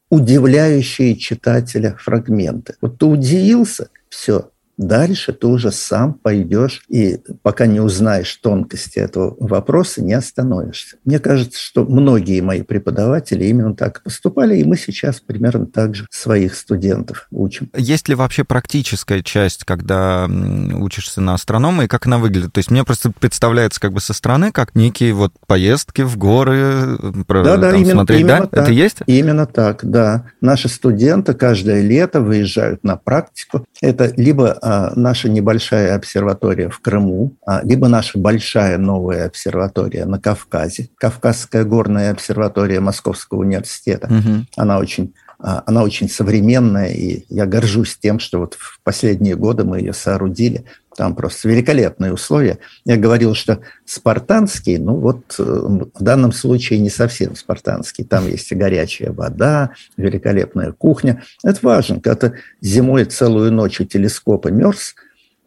удивляющие 0.10 1.16
читателя 1.16 1.98
фрагменты. 2.00 2.76
Вот 2.80 3.00
ты 3.00 3.06
удивился, 3.06 3.90
все, 4.10 4.52
Дальше 4.78 5.32
ты 5.34 5.48
уже 5.48 5.72
сам 5.72 6.14
пойдешь 6.14 6.84
и 6.90 7.20
пока 7.42 7.66
не 7.66 7.80
узнаешь 7.80 8.34
тонкости 8.36 9.00
этого 9.00 9.36
вопроса, 9.40 10.04
не 10.04 10.14
остановишься. 10.14 10.98
Мне 11.06 11.20
кажется, 11.20 11.60
что 11.60 11.86
многие 11.86 12.42
мои 12.42 12.62
преподаватели 12.62 13.46
именно 13.46 13.74
так 13.76 14.04
поступали, 14.04 14.58
и 14.58 14.64
мы 14.64 14.78
сейчас 14.78 15.20
примерно 15.20 15.66
так 15.66 15.96
же 15.96 16.08
своих 16.10 16.56
студентов 16.56 17.28
учим. 17.32 17.70
Есть 17.76 18.10
ли 18.10 18.16
вообще 18.16 18.44
практическая 18.44 19.22
часть, 19.22 19.64
когда 19.64 20.28
учишься 20.28 21.22
на 21.22 21.34
астронома, 21.34 21.86
и 21.86 21.88
как 21.88 22.06
она 22.06 22.18
выглядит? 22.18 22.54
То 22.54 22.60
есть 22.60 22.72
мне 22.72 22.84
просто 22.84 23.12
представляется 23.12 23.80
как 23.80 23.94
бы 23.94 24.02
со 24.02 24.14
стороны, 24.14 24.52
как 24.52 24.76
некие 24.76 25.14
вот 25.14 25.34
поездки 25.48 26.02
в 26.02 26.18
горы, 26.18 26.98
да, 27.28 27.58
да, 27.58 27.76
именно, 27.76 27.92
смотреть, 27.92 28.22
именно 28.22 28.40
да? 28.40 28.48
Так, 28.48 28.64
Это 28.64 28.72
есть? 28.72 28.98
Именно 29.08 29.46
так, 29.46 29.80
да. 29.84 30.26
Наши 30.42 30.68
студенты 30.68 31.34
каждое 31.34 31.82
лето 31.82 32.22
выезжают 32.22 32.84
на 32.84 32.98
практику. 32.98 33.66
Это 33.82 34.12
либо 34.18 34.58
наша 34.96 35.30
небольшая 35.30 35.96
обсерватория 35.96 36.70
в 36.70 36.80
Крыму, 36.80 37.36
а, 37.46 37.62
либо 37.64 37.88
наша 37.88 38.18
большая 38.18 38.78
новая 38.78 39.28
обсерватория 39.28 40.06
на 40.06 40.20
Кавказе, 40.20 40.90
Кавказская 40.98 41.64
горная 41.64 42.12
обсерватория 42.12 42.82
Московского 42.82 43.40
университета. 43.40 44.08
Угу. 44.08 44.46
Она 44.58 44.80
очень 44.80 45.14
а, 45.40 45.64
она 45.66 45.84
очень 45.84 46.10
современная, 46.10 46.90
и 46.90 47.26
я 47.30 47.46
горжусь 47.46 47.98
тем, 48.02 48.20
что 48.20 48.40
вот 48.40 48.56
в 48.56 48.80
последние 48.84 49.36
годы 49.36 49.64
мы 49.64 49.80
ее 49.80 49.94
соорудили. 49.94 50.66
Там 50.96 51.14
просто 51.16 51.50
великолепные 51.50 52.14
условия. 52.14 52.60
Я 52.86 52.96
говорил, 52.96 53.36
что 53.36 53.60
спартанский, 53.84 54.78
ну 54.78 54.96
вот 54.96 55.36
э, 55.38 55.44
в 55.44 56.02
данном 56.02 56.32
случае 56.32 56.80
не 56.80 56.90
совсем 56.90 57.36
спартанский. 57.36 58.06
Там 58.06 58.28
есть 58.28 58.52
и 58.52 58.56
горячая 58.56 59.12
вода, 59.12 59.72
великолепная 59.98 60.72
кухня. 60.72 61.22
Это 61.44 61.60
важно, 61.64 62.00
когда 62.00 62.34
зимой 62.62 63.06
целую 63.06 63.52
ночь 63.52 63.82
у 63.82 63.84
телескопа 63.84 64.48
мерз, 64.48 64.96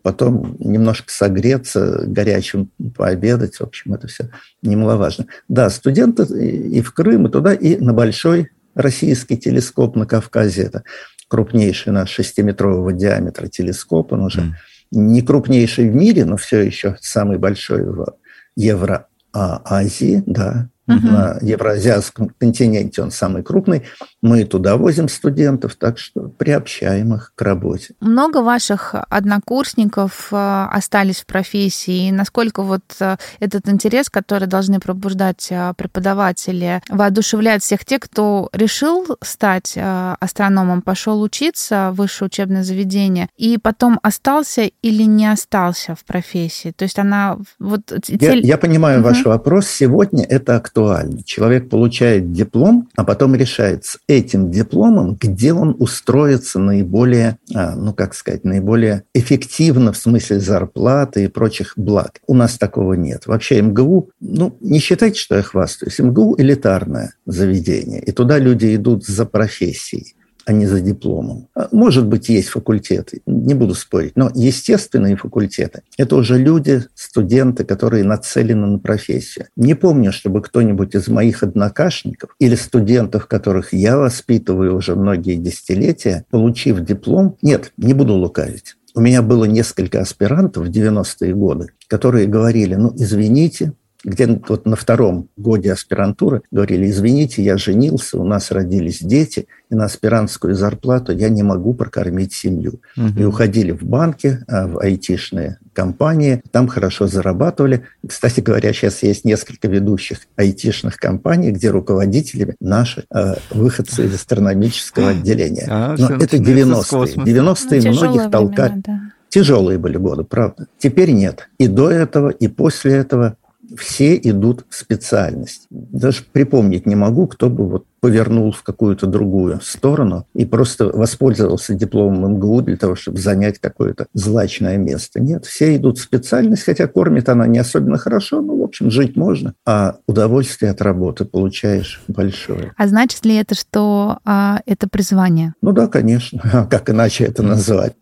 потом 0.03 0.57
немножко 0.59 1.11
согреться, 1.11 2.03
горячим 2.07 2.71
пообедать. 2.95 3.57
В 3.57 3.63
общем, 3.63 3.95
это 3.95 4.07
все 4.07 4.29
немаловажно. 4.61 5.27
Да, 5.49 5.71
студенты 5.71 6.25
и 6.25 6.83
в 6.83 6.93
Крым, 6.93 7.27
и 7.27 7.31
туда, 7.31 7.55
и 7.55 7.79
на 7.79 7.95
большой 7.95 8.51
российский 8.75 9.39
телескоп 9.39 9.97
на 9.97 10.05
Кавказе. 10.05 10.65
Это 10.65 10.85
крупнейший 11.27 11.93
наш 11.93 12.11
шестиметрового 12.11 12.93
диаметра 12.93 13.47
телескоп. 13.47 14.13
Он 14.13 14.25
уже 14.25 14.41
mm 14.41 14.53
не 14.91 15.23
крупнейший 15.23 15.91
в 15.91 15.95
мире, 15.95 16.25
но 16.25 16.37
все 16.37 16.61
еще 16.61 16.97
самый 17.01 17.39
большой 17.39 17.85
в 17.85 18.17
Евроазии, 18.57 20.23
да, 20.27 20.71
Угу. 20.89 21.07
На 21.07 21.39
Евразиатском 21.43 22.31
континенте 22.39 23.03
он 23.03 23.11
самый 23.11 23.43
крупный. 23.43 23.83
Мы 24.23 24.45
туда 24.45 24.77
возим 24.77 25.09
студентов, 25.09 25.77
так 25.77 25.99
что 25.99 26.23
приобщаем 26.23 27.15
их 27.15 27.33
к 27.35 27.43
работе. 27.43 27.95
Много 28.01 28.39
ваших 28.39 28.95
однокурсников 29.11 30.29
э, 30.33 30.67
остались 30.71 31.21
в 31.21 31.27
профессии. 31.27 32.11
насколько 32.11 32.63
вот 32.63 32.83
э, 33.01 33.17
этот 33.39 33.69
интерес, 33.69 34.09
который 34.09 34.49
должны 34.49 34.81
пробуждать 34.81 35.49
э, 35.51 35.75
преподаватели, 35.77 36.81
воодушевляет 36.89 37.63
всех 37.63 37.85
тех, 37.85 38.01
кто 38.01 38.49
решил 38.53 39.19
стать 39.23 39.77
астрономом, 39.77 40.81
пошел 40.81 41.21
учиться 41.21 41.91
в 41.93 41.97
высшее 41.97 42.27
учебное 42.27 42.63
заведение, 42.63 43.29
и 43.37 43.59
потом 43.59 44.01
остался 44.03 44.63
или 44.63 45.03
не 45.03 45.31
остался 45.31 45.95
в 45.95 46.05
профессии? 46.05 46.73
То 46.75 46.85
есть 46.85 46.99
она... 46.99 47.37
Вот, 47.59 47.93
я, 48.09 48.33
я 48.33 48.57
понимаю 48.57 49.01
угу. 49.01 49.09
ваш 49.09 49.25
вопрос. 49.25 49.67
Сегодня 49.67 50.25
это 50.25 50.57
актуально 50.57 50.78
актуально. 50.79 51.23
Человек 51.25 51.69
получает 51.69 52.33
диплом, 52.33 52.89
а 52.97 53.05
потом 53.05 53.35
решает 53.35 53.85
с 53.85 53.99
этим 54.07 54.51
дипломом, 54.51 55.17
где 55.21 55.53
он 55.53 55.75
устроится 55.79 56.59
наиболее, 56.59 57.39
а, 57.55 57.75
ну 57.75 57.93
как 57.93 58.15
сказать, 58.15 58.45
наиболее 58.45 59.05
эффективно 59.15 59.93
в 59.93 59.97
смысле 59.97 60.41
зарплаты 60.41 61.25
и 61.25 61.29
прочих 61.29 61.73
благ. 61.77 62.21
У 62.27 62.35
нас 62.35 62.59
такого 62.59 62.95
нет. 62.95 63.27
Вообще 63.27 63.61
МГУ, 63.61 64.11
ну 64.21 64.57
не 64.61 64.79
считайте, 64.79 65.19
что 65.19 65.37
я 65.37 65.43
хвастаюсь, 65.43 65.99
МГУ 65.99 66.37
элитарное 66.39 67.15
заведение, 67.27 68.01
и 68.01 68.13
туда 68.13 68.39
люди 68.39 68.75
идут 68.75 69.05
за 69.05 69.27
профессией 69.27 70.15
а 70.49 70.53
не 70.53 70.67
за 70.67 70.81
дипломом. 70.81 71.47
А, 71.55 71.69
может 71.73 72.07
быть, 72.07 72.31
есть 72.31 72.49
факультеты, 72.49 73.21
не 73.27 73.53
буду 73.53 73.75
спорить, 73.75 74.17
но 74.17 74.31
естественные 74.35 75.15
факультеты– 75.15 75.83
это 75.99 76.17
уже 76.17 76.39
люди, 76.39 76.85
студенты, 76.95 77.65
которые 77.65 78.03
нацелены 78.03 78.67
на 78.67 78.79
профессию. 78.79 79.49
Не 79.57 79.75
помню, 79.75 80.11
чтобы 80.11 80.41
кто-нибудь 80.41 80.95
из 80.95 81.07
моих 81.09 81.43
однокашников 81.43 82.35
или 82.39 82.55
студентов, 82.55 83.27
которых 83.27 83.75
я 83.75 83.99
воспитываю 83.99 84.75
уже 84.75 84.95
многие 84.95 85.35
десятилетия, 85.35 86.25
получив 86.31 86.81
диплом, 86.81 87.37
нет, 87.43 87.75
не 87.77 87.93
буду 87.93 88.15
лукавить, 88.15 88.79
у 88.95 89.01
меня 89.01 89.21
было 89.21 89.45
несколько 89.45 90.01
аспирантов 90.01 90.67
в 90.67 90.71
90-е 90.71 91.35
годы, 91.35 91.69
которые 91.89 92.27
говорили, 92.27 92.75
ну, 92.75 92.93
извините, 92.97 93.75
где 94.05 94.41
вот 94.49 94.67
на 94.67 94.77
втором 94.77 95.29
годе 95.37 95.73
аспирантуры 95.73 96.43
говорили, 96.51 96.89
извините, 96.89 97.43
я 97.43 97.59
женился, 97.59 98.19
у 98.19 98.25
нас 98.25 98.51
родились 98.51 99.01
дети, 99.01 99.49
и 99.71 99.75
на 99.75 99.87
аспирантскую 99.87 100.55
зарплату 100.55 101.13
я 101.13 101.29
не 101.29 101.43
могу 101.43 101.75
прокормить 101.75 102.33
семью. 102.33 102.81
Угу. 102.97 103.21
И 103.21 103.25
уходили 103.25 103.73
в 103.73 103.83
банки, 103.83 104.39
а, 104.47 104.69
в 104.69 104.79
айтишные 104.79 105.59
компании, 105.73 106.43
там 106.51 106.69
хорошо 106.69 107.07
зарабатывали. 107.07 107.85
Кстати 108.07 108.41
говоря, 108.41 108.73
сейчас 108.73 109.03
есть 109.03 109.25
несколько 109.25 109.69
ведущих 109.69 110.21
айтишных 110.37 110.97
компаний, 110.97 111.51
где 111.51 111.71
руководителями 111.71 112.57
наши 112.61 113.05
э, 113.15 113.35
выходцы 113.51 114.07
из 114.07 114.15
астрономического 114.15 115.11
отделения. 115.11 115.67
А, 115.69 115.97
Но 115.99 116.17
это 116.17 116.37
90-е. 116.37 117.25
90-е 117.25 117.91
ну, 117.91 117.97
многих 117.97 118.31
толкали. 118.31 118.83
Да. 118.85 119.01
Тяжелые 119.29 119.79
были 119.79 119.99
годы, 119.99 120.25
правда. 120.25 120.67
Теперь 120.79 121.11
нет. 121.11 121.49
И 121.59 121.69
до 121.69 121.91
этого, 121.91 122.31
и 122.31 122.49
после 122.49 122.95
этого 122.95 123.37
все 123.77 124.17
идут 124.17 124.65
в 124.69 124.75
специальность. 124.75 125.67
Даже 125.71 126.23
припомнить 126.33 126.87
не 126.87 126.97
могу, 126.97 127.27
кто 127.27 127.51
бы 127.51 127.69
вот 127.69 127.85
повернул 128.01 128.53
в 128.53 128.63
какую-то 128.63 129.07
другую 129.07 129.61
сторону 129.63 130.27
и 130.35 130.45
просто 130.45 130.87
воспользовался 130.87 131.75
дипломом 131.75 132.35
МГУ 132.35 132.63
для 132.63 132.77
того, 132.77 132.95
чтобы 132.95 133.19
занять 133.19 133.59
какое-то 133.59 134.07
злачное 134.15 134.77
место. 134.77 135.21
Нет, 135.21 135.45
все 135.45 135.77
идут 135.77 135.99
в 135.99 136.03
специальность, 136.03 136.63
хотя 136.63 136.87
кормит 136.87 137.29
она 137.29 137.47
не 137.47 137.59
особенно 137.59 137.99
хорошо, 137.99 138.41
но, 138.41 138.57
в 138.57 138.63
общем, 138.63 138.91
жить 138.91 139.17
можно, 139.17 139.55
а 139.67 139.97
удовольствие 140.07 140.71
от 140.71 140.81
работы 140.81 141.25
получаешь 141.25 142.01
большое. 142.09 142.73
А 142.77 142.87
значит 142.87 143.25
ли 143.25 143.35
это, 143.35 143.55
что 143.55 144.19
а, 144.25 144.61
это 144.67 144.89
призвание? 144.89 145.55
Ну 145.61 145.73
да, 145.73 145.89
конечно. 145.89 146.41
А 146.53 146.67
как 146.67 146.91
иначе 146.91 147.25
это 147.25 147.43
назвать? 147.43 147.95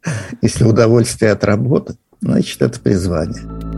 Если 0.42 0.64
удовольствие 0.64 1.32
от 1.32 1.44
работы, 1.44 1.96
значит, 2.20 2.60
это 2.62 2.80
призвание. 2.80 3.75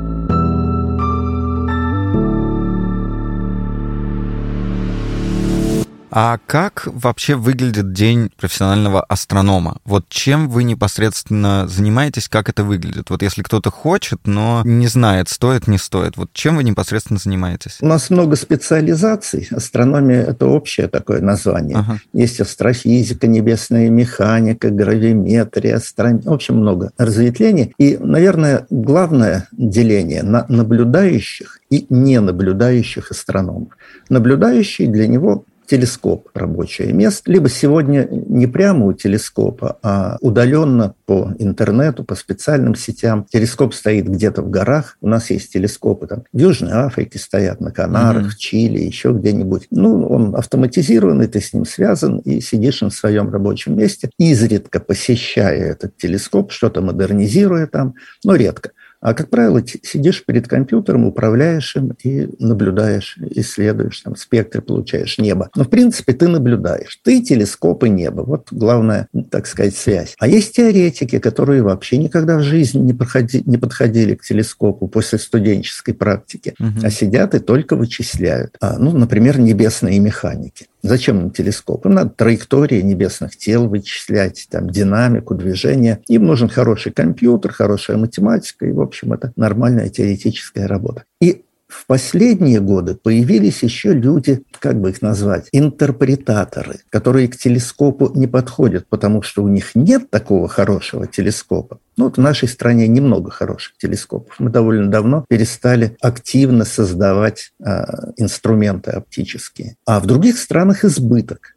А 6.11 6.39
как 6.47 6.87
вообще 6.87 7.35
выглядит 7.35 7.93
день 7.93 8.31
профессионального 8.37 9.03
астронома? 9.03 9.79
Вот 9.85 10.09
чем 10.09 10.49
вы 10.49 10.65
непосредственно 10.65 11.69
занимаетесь, 11.69 12.29
как 12.29 12.49
это 12.49 12.65
выглядит? 12.65 13.11
Вот 13.11 13.23
если 13.23 13.43
кто-то 13.43 13.71
хочет, 13.71 14.21
но 14.27 14.63
не 14.65 14.87
знает, 14.87 15.29
стоит, 15.29 15.67
не 15.67 15.79
стоит, 15.79 16.17
вот 16.17 16.33
чем 16.33 16.57
вы 16.57 16.65
непосредственно 16.65 17.19
занимаетесь? 17.19 17.79
У 17.81 17.87
нас 17.87 18.11
много 18.11 18.37
специализаций. 18.37 19.49
Астрономия– 19.51 20.23
это 20.29 20.47
общее 20.47 20.89
такое 20.89 21.21
название. 21.21 21.77
Ага. 21.77 21.99
Есть 22.13 22.41
астрофизика, 22.41 23.27
небесная 23.27 23.91
механика, 23.91 24.71
гравиметрия, 24.71 25.77
астрономия. 25.77 26.23
В 26.23 26.33
общем, 26.33 26.57
много 26.57 26.91
разветвлений. 26.97 27.75
И, 27.79 27.99
наверное, 28.01 28.67
главное 28.71 29.49
деление 29.53 30.23
на 30.23 30.47
наблюдающих 30.49 31.61
и 31.71 31.87
ненаблюдающих 31.91 33.11
астрономов. 33.11 33.69
Наблюдающий 34.09 34.87
для 34.87 35.07
него 35.07 35.45
телескоп 35.69 36.29
рабочее 36.35 36.93
место, 36.93 37.31
либо 37.31 37.49
сегодня 37.49 38.09
не 38.11 38.47
прямо 38.47 38.87
у 38.87 38.93
телескопа, 38.93 39.79
а 39.83 40.17
удаленно 40.21 40.95
по 41.07 41.33
интернету, 41.39 42.05
по 42.05 42.15
специальным 42.15 42.75
сетям. 42.75 43.27
Телескоп 43.31 43.75
стоит 43.75 44.09
где-то 44.09 44.43
в 44.43 44.51
горах. 44.51 44.97
У 45.01 45.09
нас 45.09 45.31
есть 45.31 45.53
телескопы 45.53 46.07
там 46.07 46.25
в 46.33 46.39
Южной 46.39 46.73
Африке 46.73 47.19
стоят, 47.19 47.61
на 47.61 47.71
Канарах, 47.71 48.27
mm-hmm. 48.27 48.31
в 48.31 48.37
Чили, 48.39 48.81
еще 48.81 49.13
где-нибудь. 49.13 49.67
Ну, 49.71 50.07
он 50.07 50.35
автоматизированный, 50.35 51.29
ты 51.29 51.41
с 51.41 51.53
ним 51.53 51.65
связан 51.65 52.19
и 52.19 52.41
сидишь 52.41 52.81
на 52.81 52.91
своем 52.91 53.31
рабочем 53.31 53.77
месте, 53.77 54.11
изредка 54.19 54.81
посещая 54.81 55.73
этот 55.73 55.97
телескоп, 55.97 56.53
что-то 56.53 56.81
модернизируя 56.81 57.67
там, 57.67 57.95
но 58.25 58.35
редко. 58.35 58.71
А, 59.01 59.15
как 59.15 59.31
правило, 59.31 59.63
сидишь 59.65 60.25
перед 60.25 60.49
компьютером, 60.49 61.07
управляешь 61.07 61.77
им 61.77 61.95
и 62.03 62.29
наблюдаешь, 62.41 63.17
исследуешь, 63.31 64.01
там, 64.01 64.17
спектры 64.17 64.61
получаешь, 64.61 65.19
небо. 65.19 65.51
Но, 65.55 65.65
в 65.65 65.71
принципе, 65.71 66.13
ты 66.13 66.27
наблюдаешь. 66.27 66.99
Ты 67.05 67.23
телескоп 67.23 67.85
и 67.85 67.89
небо. 67.89 68.23
Вот 68.23 68.49
главная, 68.51 69.09
так 69.31 69.47
сказать, 69.47 69.77
связь. 69.77 70.17
А 70.19 70.27
есть 70.27 70.57
теоретики, 70.57 71.19
которые 71.21 71.63
вообще 71.63 71.97
никогда 71.99 72.39
в 72.39 72.43
жизни 72.43 72.81
не, 72.81 72.93
проходи, 72.93 73.43
не 73.47 73.57
подходили 73.57 74.17
к 74.17 74.23
телескопу 74.23 74.89
после 74.89 75.19
студенческой 75.19 75.93
практики, 75.93 76.55
угу. 76.59 76.81
а 76.83 76.91
сидят 76.91 77.35
и 77.35 77.39
только 77.39 77.77
вычисляют. 77.77 78.57
А, 78.61 78.79
ну, 78.79 78.91
например, 78.97 79.39
небесные 79.39 80.01
механики. 80.01 80.67
Зачем 80.83 81.21
им 81.21 81.31
телескоп? 81.31 81.87
Им 81.87 81.95
надо 81.95 82.11
траектории 82.11 82.81
небесных 82.81 83.37
тел 83.37 83.69
вычислять, 83.69 84.47
там, 84.51 84.71
динамику 84.71 85.35
движения. 85.35 86.01
Им 86.09 86.27
нужен 86.27 86.49
хороший 86.49 86.93
компьютер, 86.93 87.53
хорошая 87.53 87.97
математика, 87.97 88.67
и, 88.67 88.73
в 88.73 88.81
общем, 88.81 89.13
это 89.13 89.33
нормальная 89.37 89.89
теоретическая 89.89 90.67
работа. 90.67 91.05
И 91.21 91.45
в 91.69 91.87
последние 91.87 92.61
годы 92.61 92.95
появились 92.95 93.63
еще 93.63 93.93
люди, 93.93 94.43
как 94.59 94.81
бы 94.81 94.91
их 94.91 95.03
назвать, 95.03 95.49
интерпретаторы, 95.53 96.81
которые 96.89 97.29
к 97.29 97.37
телескопу 97.37 98.11
не 98.15 98.27
подходят, 98.27 98.87
потому 98.89 99.21
что 99.21 99.43
у 99.43 99.49
них 99.49 99.75
нет 99.75 100.11
такого 100.11 100.49
хорошего 100.49 101.07
телескопа. 101.07 101.79
Ну, 101.99 102.05
вот 102.05 102.17
в 102.17 102.21
нашей 102.21 102.49
стране 102.49 102.89
немного 102.89 103.31
хороших 103.31 103.77
телескопов. 103.77 104.35
Мы 104.39 104.51
довольно 104.51 104.91
давно 104.91 105.27
перестали 105.29 105.97
активно 106.01 106.65
создавать 106.65 107.53
э, 107.63 108.13
инструменты 108.17 108.93
оптические. 108.93 109.77
А 109.85 110.01
в 110.01 110.07
других 110.07 110.39
странах 110.39 110.85
избыток. 110.85 111.55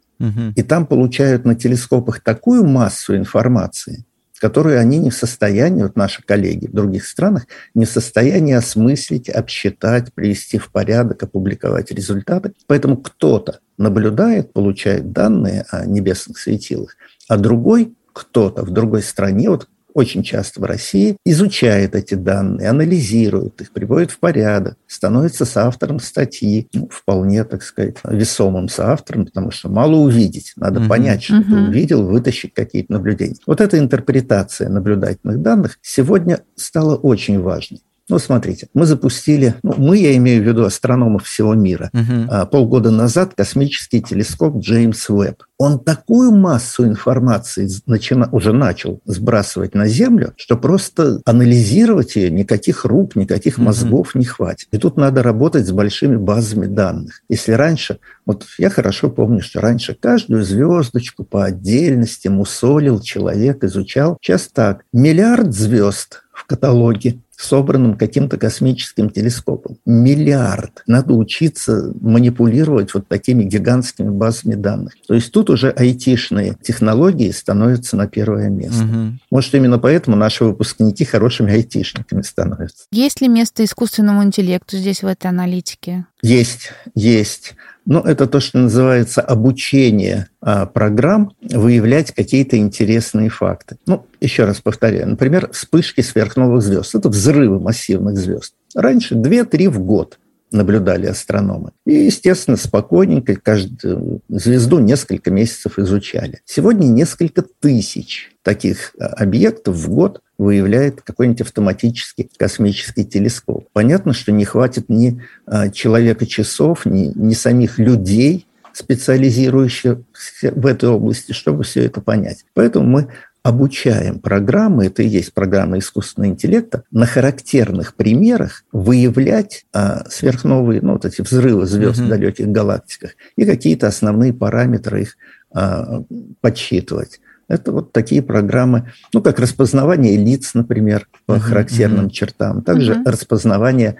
И 0.54 0.62
там 0.62 0.86
получают 0.86 1.44
на 1.44 1.56
телескопах 1.56 2.20
такую 2.20 2.64
массу 2.64 3.16
информации, 3.16 4.04
которую 4.42 4.80
они 4.80 4.98
не 4.98 5.10
в 5.10 5.14
состоянии, 5.14 5.84
вот 5.84 5.94
наши 5.94 6.20
коллеги 6.20 6.66
в 6.66 6.72
других 6.72 7.06
странах, 7.06 7.46
не 7.76 7.84
в 7.84 7.88
состоянии 7.88 8.54
осмыслить, 8.54 9.28
обсчитать, 9.28 10.12
привести 10.12 10.58
в 10.58 10.72
порядок, 10.72 11.22
опубликовать 11.22 11.92
результаты. 11.92 12.52
Поэтому 12.66 12.96
кто-то 12.96 13.60
наблюдает, 13.78 14.52
получает 14.52 15.12
данные 15.12 15.64
о 15.70 15.86
небесных 15.86 16.38
светилах, 16.38 16.96
а 17.28 17.36
другой 17.36 17.94
кто-то 18.12 18.64
в 18.64 18.70
другой 18.70 19.04
стране, 19.04 19.48
вот 19.48 19.68
очень 19.94 20.22
часто 20.22 20.60
в 20.60 20.64
России, 20.64 21.16
изучает 21.24 21.94
эти 21.94 22.14
данные, 22.14 22.68
анализирует 22.68 23.60
их, 23.60 23.72
приводит 23.72 24.10
в 24.10 24.18
порядок, 24.18 24.76
становится 24.86 25.44
соавтором 25.44 26.00
статьи, 26.00 26.68
ну, 26.72 26.88
вполне, 26.90 27.44
так 27.44 27.62
сказать, 27.62 27.96
весомым 28.04 28.68
соавтором, 28.68 29.26
потому 29.26 29.50
что 29.50 29.68
мало 29.68 29.96
увидеть, 29.96 30.52
надо 30.56 30.80
угу. 30.80 30.88
понять, 30.88 31.22
что 31.22 31.36
угу. 31.36 31.44
ты 31.44 31.54
увидел, 31.54 32.06
вытащить 32.06 32.54
какие-то 32.54 32.92
наблюдения. 32.92 33.36
Вот 33.46 33.60
эта 33.60 33.78
интерпретация 33.78 34.68
наблюдательных 34.68 35.40
данных 35.40 35.78
сегодня 35.82 36.40
стала 36.56 36.96
очень 36.96 37.40
важной. 37.40 37.82
Ну, 38.08 38.18
смотрите, 38.18 38.68
мы 38.74 38.86
запустили, 38.86 39.54
ну, 39.62 39.74
мы, 39.78 39.96
я 39.96 40.16
имею 40.16 40.42
в 40.42 40.46
виду 40.46 40.64
астрономов 40.64 41.24
всего 41.24 41.54
мира, 41.54 41.90
uh-huh. 41.94 42.46
полгода 42.48 42.90
назад 42.90 43.34
космический 43.36 44.02
телескоп 44.02 44.58
Джеймс 44.58 45.08
Уэбб. 45.08 45.44
Он 45.56 45.78
такую 45.78 46.32
массу 46.32 46.84
информации 46.84 47.68
начина, 47.86 48.28
уже 48.32 48.52
начал 48.52 49.00
сбрасывать 49.04 49.74
на 49.74 49.86
Землю, 49.86 50.32
что 50.36 50.56
просто 50.56 51.20
анализировать 51.24 52.16
ее 52.16 52.30
никаких 52.30 52.84
рук, 52.84 53.14
никаких 53.14 53.58
мозгов 53.58 54.14
uh-huh. 54.14 54.18
не 54.18 54.24
хватит. 54.24 54.68
И 54.72 54.78
тут 54.78 54.96
надо 54.96 55.22
работать 55.22 55.66
с 55.66 55.70
большими 55.70 56.16
базами 56.16 56.66
данных. 56.66 57.22
Если 57.28 57.52
раньше, 57.52 57.98
вот 58.26 58.44
я 58.58 58.70
хорошо 58.70 59.10
помню, 59.10 59.40
что 59.40 59.60
раньше 59.60 59.94
каждую 59.98 60.42
звездочку 60.44 61.24
по 61.24 61.44
отдельности 61.44 62.26
мусолил 62.26 63.00
человек, 63.00 63.62
изучал. 63.62 64.18
Сейчас 64.20 64.48
так, 64.52 64.84
миллиард 64.92 65.54
звезд 65.54 66.24
в 66.32 66.46
каталоге 66.46 67.18
собранным 67.42 67.96
каким-то 67.96 68.36
космическим 68.38 69.10
телескопом. 69.10 69.76
Миллиард. 69.86 70.82
Надо 70.86 71.14
учиться 71.14 71.92
манипулировать 72.00 72.94
вот 72.94 73.08
такими 73.08 73.44
гигантскими 73.44 74.10
базами 74.10 74.54
данных. 74.54 74.94
То 75.06 75.14
есть 75.14 75.32
тут 75.32 75.50
уже 75.50 75.70
айтишные 75.70 76.56
технологии 76.62 77.30
становятся 77.30 77.96
на 77.96 78.06
первое 78.06 78.48
место. 78.48 78.84
Угу. 78.84 79.18
Может, 79.30 79.54
именно 79.54 79.78
поэтому 79.78 80.16
наши 80.16 80.44
выпускники 80.44 81.04
хорошими 81.04 81.52
айтишниками 81.52 82.22
становятся. 82.22 82.84
Есть 82.92 83.20
ли 83.20 83.28
место 83.28 83.64
искусственному 83.64 84.22
интеллекту 84.22 84.76
здесь 84.76 85.02
в 85.02 85.06
этой 85.06 85.26
аналитике? 85.26 86.06
Есть, 86.22 86.70
есть. 86.94 87.54
Но 87.84 88.00
это 88.00 88.26
то, 88.26 88.40
что 88.40 88.58
называется 88.58 89.20
обучение 89.20 90.28
а, 90.40 90.66
программ 90.66 91.32
выявлять 91.42 92.12
какие-то 92.12 92.56
интересные 92.56 93.28
факты. 93.28 93.76
Ну, 93.86 94.06
еще 94.20 94.44
раз 94.44 94.60
повторяю, 94.60 95.08
например, 95.08 95.50
вспышки 95.52 96.00
сверхновых 96.00 96.62
звезд. 96.62 96.94
Это 96.94 97.08
взрывы 97.08 97.58
массивных 97.58 98.16
звезд. 98.16 98.54
Раньше 98.74 99.14
2-3 99.14 99.68
в 99.68 99.80
год. 99.80 100.18
наблюдали 100.52 101.06
астрономы. 101.06 101.72
И, 101.86 101.94
естественно, 101.94 102.58
спокойненько 102.58 103.36
каждую 103.36 104.20
звезду 104.28 104.78
несколько 104.80 105.30
месяцев 105.30 105.78
изучали. 105.78 106.42
Сегодня 106.44 106.86
несколько 106.86 107.42
тысяч 107.42 108.32
таких 108.42 108.94
а, 109.00 109.06
объектов 109.06 109.76
в 109.76 109.88
год 109.88 110.20
выявляет 110.42 111.02
какой-нибудь 111.02 111.42
автоматический 111.42 112.28
космический 112.36 113.04
телескоп. 113.04 113.68
Понятно, 113.72 114.12
что 114.12 114.32
не 114.32 114.44
хватит 114.44 114.88
ни 114.88 115.22
а, 115.46 115.70
человека 115.70 116.26
часов, 116.26 116.86
ни, 116.86 117.12
ни 117.14 117.34
самих 117.34 117.78
людей, 117.78 118.46
специализирующихся 118.72 120.52
в 120.54 120.66
этой 120.66 120.88
области, 120.88 121.32
чтобы 121.32 121.64
все 121.64 121.84
это 121.84 122.00
понять. 122.00 122.44
Поэтому 122.54 122.86
мы 122.86 123.08
обучаем 123.42 124.20
программы, 124.20 124.86
это 124.86 125.02
и 125.02 125.08
есть 125.08 125.34
программа 125.34 125.78
искусственного 125.78 126.30
интеллекта, 126.30 126.84
на 126.90 127.06
характерных 127.06 127.94
примерах 127.94 128.64
выявлять 128.72 129.66
а, 129.72 130.04
сверхновые, 130.08 130.80
ну, 130.80 130.92
вот 130.92 131.04
эти 131.04 131.22
взрывы 131.22 131.66
звезд 131.66 132.00
mm-hmm. 132.00 132.04
в 132.04 132.08
далеких 132.08 132.48
галактиках 132.48 133.12
и 133.36 133.44
какие-то 133.44 133.88
основные 133.88 134.32
параметры 134.32 135.02
их 135.02 135.16
а, 135.52 136.02
подсчитывать. 136.40 137.20
Это 137.52 137.70
вот 137.70 137.92
такие 137.92 138.22
программы, 138.22 138.90
ну, 139.12 139.20
как 139.20 139.38
распознавание 139.38 140.16
лиц, 140.16 140.54
например, 140.54 141.06
по 141.26 141.32
mm-hmm. 141.32 141.38
характерным 141.38 142.06
mm-hmm. 142.06 142.10
чертам, 142.10 142.62
также 142.62 142.94
mm-hmm. 142.94 143.10
распознавание 143.10 143.96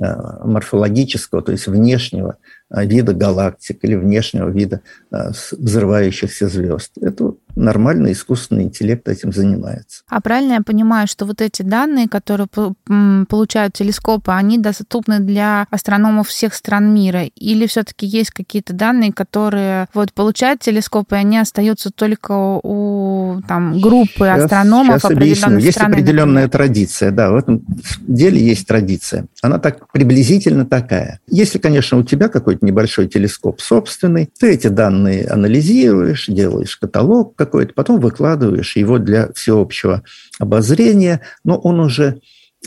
а, 0.00 0.46
морфологического, 0.46 1.42
то 1.42 1.52
есть 1.52 1.66
внешнего 1.66 2.38
а, 2.70 2.82
вида 2.86 3.12
галактик 3.12 3.78
или 3.82 3.94
внешнего 3.94 4.48
вида 4.48 4.80
а, 5.10 5.32
взрывающихся 5.52 6.48
звезд. 6.48 6.92
Это 6.98 7.34
нормальный 7.56 8.12
искусственный 8.12 8.64
интеллект 8.64 9.08
этим 9.08 9.32
занимается. 9.32 10.02
А 10.08 10.20
правильно 10.20 10.54
я 10.54 10.62
понимаю, 10.62 11.06
что 11.06 11.24
вот 11.26 11.40
эти 11.40 11.62
данные, 11.62 12.08
которые 12.08 12.48
получают 13.28 13.74
телескопы, 13.74 14.32
они 14.32 14.58
доступны 14.58 15.20
для 15.20 15.66
астрономов 15.70 16.28
всех 16.28 16.54
стран 16.54 16.94
мира? 16.94 17.24
Или 17.36 17.66
все-таки 17.66 18.06
есть 18.06 18.30
какие-то 18.30 18.72
данные, 18.72 19.12
которые 19.12 19.88
вот 19.94 20.12
получают 20.12 20.60
телескопы, 20.60 21.16
и 21.16 21.18
они 21.18 21.38
остаются 21.38 21.90
только 21.90 22.32
у 22.62 23.40
там, 23.46 23.80
группы 23.80 24.08
сейчас, 24.24 24.44
астрономов 24.44 25.00
сейчас 25.00 25.10
определенной 25.10 25.62
Есть 25.62 25.78
страны, 25.78 25.94
определенная 25.94 26.42
например. 26.44 26.50
традиция, 26.50 27.10
да, 27.10 27.30
в 27.30 27.36
этом 27.36 27.64
деле 28.00 28.44
есть 28.44 28.66
традиция. 28.66 29.26
Она 29.42 29.58
так 29.58 29.90
приблизительно 29.92 30.66
такая. 30.66 31.20
Если, 31.28 31.58
конечно, 31.58 31.98
у 31.98 32.02
тебя 32.02 32.28
какой-то 32.28 32.64
небольшой 32.64 33.08
телескоп 33.08 33.60
собственный, 33.60 34.30
ты 34.38 34.52
эти 34.52 34.68
данные 34.68 35.26
анализируешь, 35.26 36.26
делаешь 36.26 36.76
каталог, 36.76 37.36
какой-то, 37.44 37.74
потом 37.74 38.00
выкладываешь 38.00 38.76
его 38.76 38.98
для 38.98 39.32
всеобщего 39.32 40.02
обозрения, 40.38 41.20
но 41.44 41.56
он 41.56 41.80
уже 41.80 42.20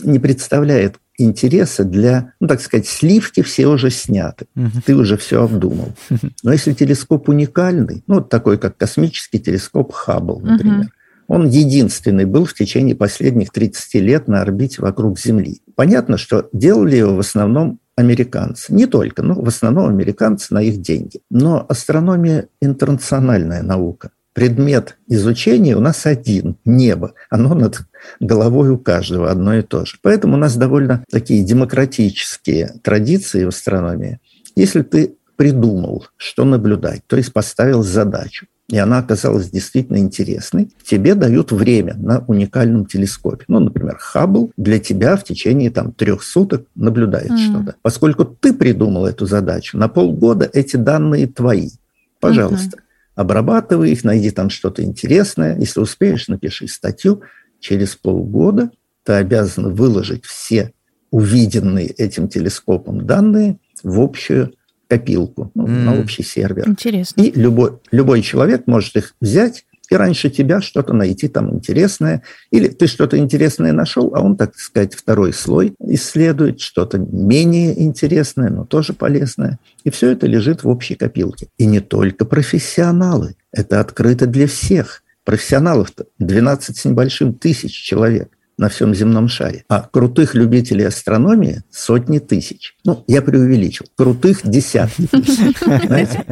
не 0.03 0.19
представляет 0.19 0.97
интереса 1.17 1.83
для, 1.83 2.33
ну, 2.39 2.47
так 2.47 2.61
сказать, 2.61 2.87
сливки 2.87 3.41
все 3.41 3.67
уже 3.67 3.89
сняты. 3.89 4.45
Угу. 4.55 4.81
Ты 4.85 4.95
уже 4.95 5.17
все 5.17 5.43
обдумал. 5.43 5.93
Но 6.43 6.51
если 6.51 6.73
телескоп 6.73 7.29
уникальный, 7.29 8.03
ну, 8.07 8.15
вот 8.15 8.29
такой, 8.29 8.57
как 8.57 8.77
космический 8.77 9.39
телескоп 9.39 9.93
Хаббл, 9.93 10.39
например, 10.39 10.81
угу. 10.81 10.89
он 11.27 11.49
единственный 11.49 12.25
был 12.25 12.45
в 12.45 12.53
течение 12.53 12.95
последних 12.95 13.51
30 13.51 13.95
лет 13.95 14.27
на 14.27 14.41
орбите 14.41 14.81
вокруг 14.81 15.19
Земли. 15.19 15.61
Понятно, 15.75 16.17
что 16.17 16.49
делали 16.53 16.97
его 16.97 17.15
в 17.15 17.19
основном 17.19 17.79
американцы. 17.95 18.71
Не 18.71 18.85
только, 18.85 19.23
но 19.23 19.33
в 19.33 19.47
основном 19.47 19.89
американцы 19.89 20.53
на 20.53 20.61
их 20.61 20.81
деньги. 20.81 21.21
Но 21.31 21.65
астрономия– 21.67 22.47
интернациональная 22.61 23.63
наука 23.63 24.11
предмет 24.37 24.97
изучения 25.07 25.75
у 25.75 25.79
нас 25.79 26.05
один– 26.05 26.57
небо. 26.63 27.15
Оно 27.31 27.55
над 27.55 27.79
головой 28.19 28.69
у 28.69 28.77
каждого 28.77 29.31
одно 29.31 29.55
и 29.55 29.63
то 29.63 29.83
же. 29.83 29.97
Поэтому 30.03 30.35
у 30.35 30.37
нас 30.37 30.55
довольно 30.55 31.03
такие 31.09 31.43
демократические 31.43 32.75
традиции 32.83 33.45
в 33.45 33.47
астрономии. 33.47 34.19
Если 34.55 34.83
ты 34.83 35.15
придумал, 35.37 36.05
что 36.17 36.45
наблюдать, 36.45 37.01
то 37.07 37.17
есть 37.17 37.33
поставил 37.33 37.81
задачу, 37.81 38.45
и 38.69 38.77
она 38.77 38.99
оказалась 38.99 39.49
действительно 39.49 39.97
интересной, 39.97 40.69
тебе 40.83 41.15
дают 41.15 41.51
время 41.51 41.95
на 41.95 42.23
уникальном 42.27 42.85
телескопе. 42.85 43.43
Ну, 43.47 43.57
например, 43.57 43.97
Хаббл 43.99 44.51
для 44.55 44.77
тебя 44.77 45.17
в 45.17 45.23
течение 45.23 45.71
там, 45.71 45.93
трех 45.93 46.21
суток 46.21 46.67
наблюдает 46.75 47.31
mm. 47.31 47.37
что-то. 47.37 47.75
Поскольку 47.81 48.23
ты 48.23 48.53
придумал 48.53 49.07
эту 49.07 49.25
задачу, 49.25 49.79
на 49.79 49.87
полгода 49.87 50.47
эти 50.53 50.75
данные 50.75 51.25
твои. 51.25 51.71
Пожалуйста. 52.19 52.77
Mm-hmm 52.77 52.81
обрабатывай 53.17 53.91
их, 53.91 54.03
найди 54.03 54.29
там 54.29 54.49
что-то 54.49 54.83
интересное. 54.83 55.57
Если 55.57 55.79
успеешь, 55.79 56.27
напиши 56.27 56.67
статью. 56.67 57.23
Через 57.59 57.95
полгода 57.95 58.69
ты 59.03 59.13
обязан 59.13 59.73
выложить 59.73 60.23
все 60.23 60.71
увиденные 61.09 61.87
этим 61.87 62.29
телескопом 62.29 63.07
данные 63.07 63.57
в 63.81 63.99
общую 63.99 64.53
копилку, 64.87 65.51
ну, 65.55 65.65
mm. 65.65 65.83
на 65.83 65.99
общий 65.99 66.21
сервер. 66.21 66.69
Интересно. 66.69 67.21
И 67.21 67.31
любой, 67.31 67.79
любой 67.91 68.21
человек 68.21 68.67
может 68.67 68.95
их 68.95 69.15
взять 69.19 69.65
и 69.89 69.95
раньше 69.95 70.29
тебя 70.29 70.61
что-то 70.61 70.93
найти 70.93 71.27
там 71.27 71.53
интересное. 71.53 72.23
Или 72.51 72.67
ты 72.67 72.87
что-то 72.87 73.17
интересное 73.17 73.73
нашел, 73.73 74.13
а 74.15 74.21
он, 74.21 74.35
так 74.35 74.55
сказать, 74.55 74.93
второй 74.95 75.33
слой 75.33 75.73
исследует, 75.79 76.59
что-то 76.59 76.97
менее 76.97 77.81
интересное, 77.81 78.49
но 78.49 78.65
тоже 78.65 78.93
полезное. 78.93 79.59
И 79.83 79.89
все 79.89 80.11
это 80.11 80.27
лежит 80.27 80.63
в 80.63 80.69
общей 80.69 80.95
копилке. 80.95 81.47
И 81.57 81.65
не 81.65 81.79
только 81.79 82.25
профессионалы. 82.25 83.35
Это 83.51 83.79
открыто 83.79 84.27
для 84.27 84.47
всех. 84.47 85.03
Профессионалов-то 85.23 86.05
12 86.19 86.77
с 86.77 86.85
небольшим 86.85 87.33
тысяч 87.33 87.73
человек 87.73 88.29
на 88.57 88.69
всем 88.69 88.93
земном 88.95 89.27
шаре. 89.27 89.63
А 89.69 89.81
крутых 89.81 90.35
любителей 90.35 90.85
астрономии 90.85 91.63
сотни 91.69 92.19
тысяч. 92.19 92.75
Ну, 92.83 93.03
я 93.07 93.21
преувеличил. 93.21 93.85
Крутых 93.95 94.41
десятки 94.43 95.07
тысяч. 95.07 95.57
Знаете? 95.85 96.25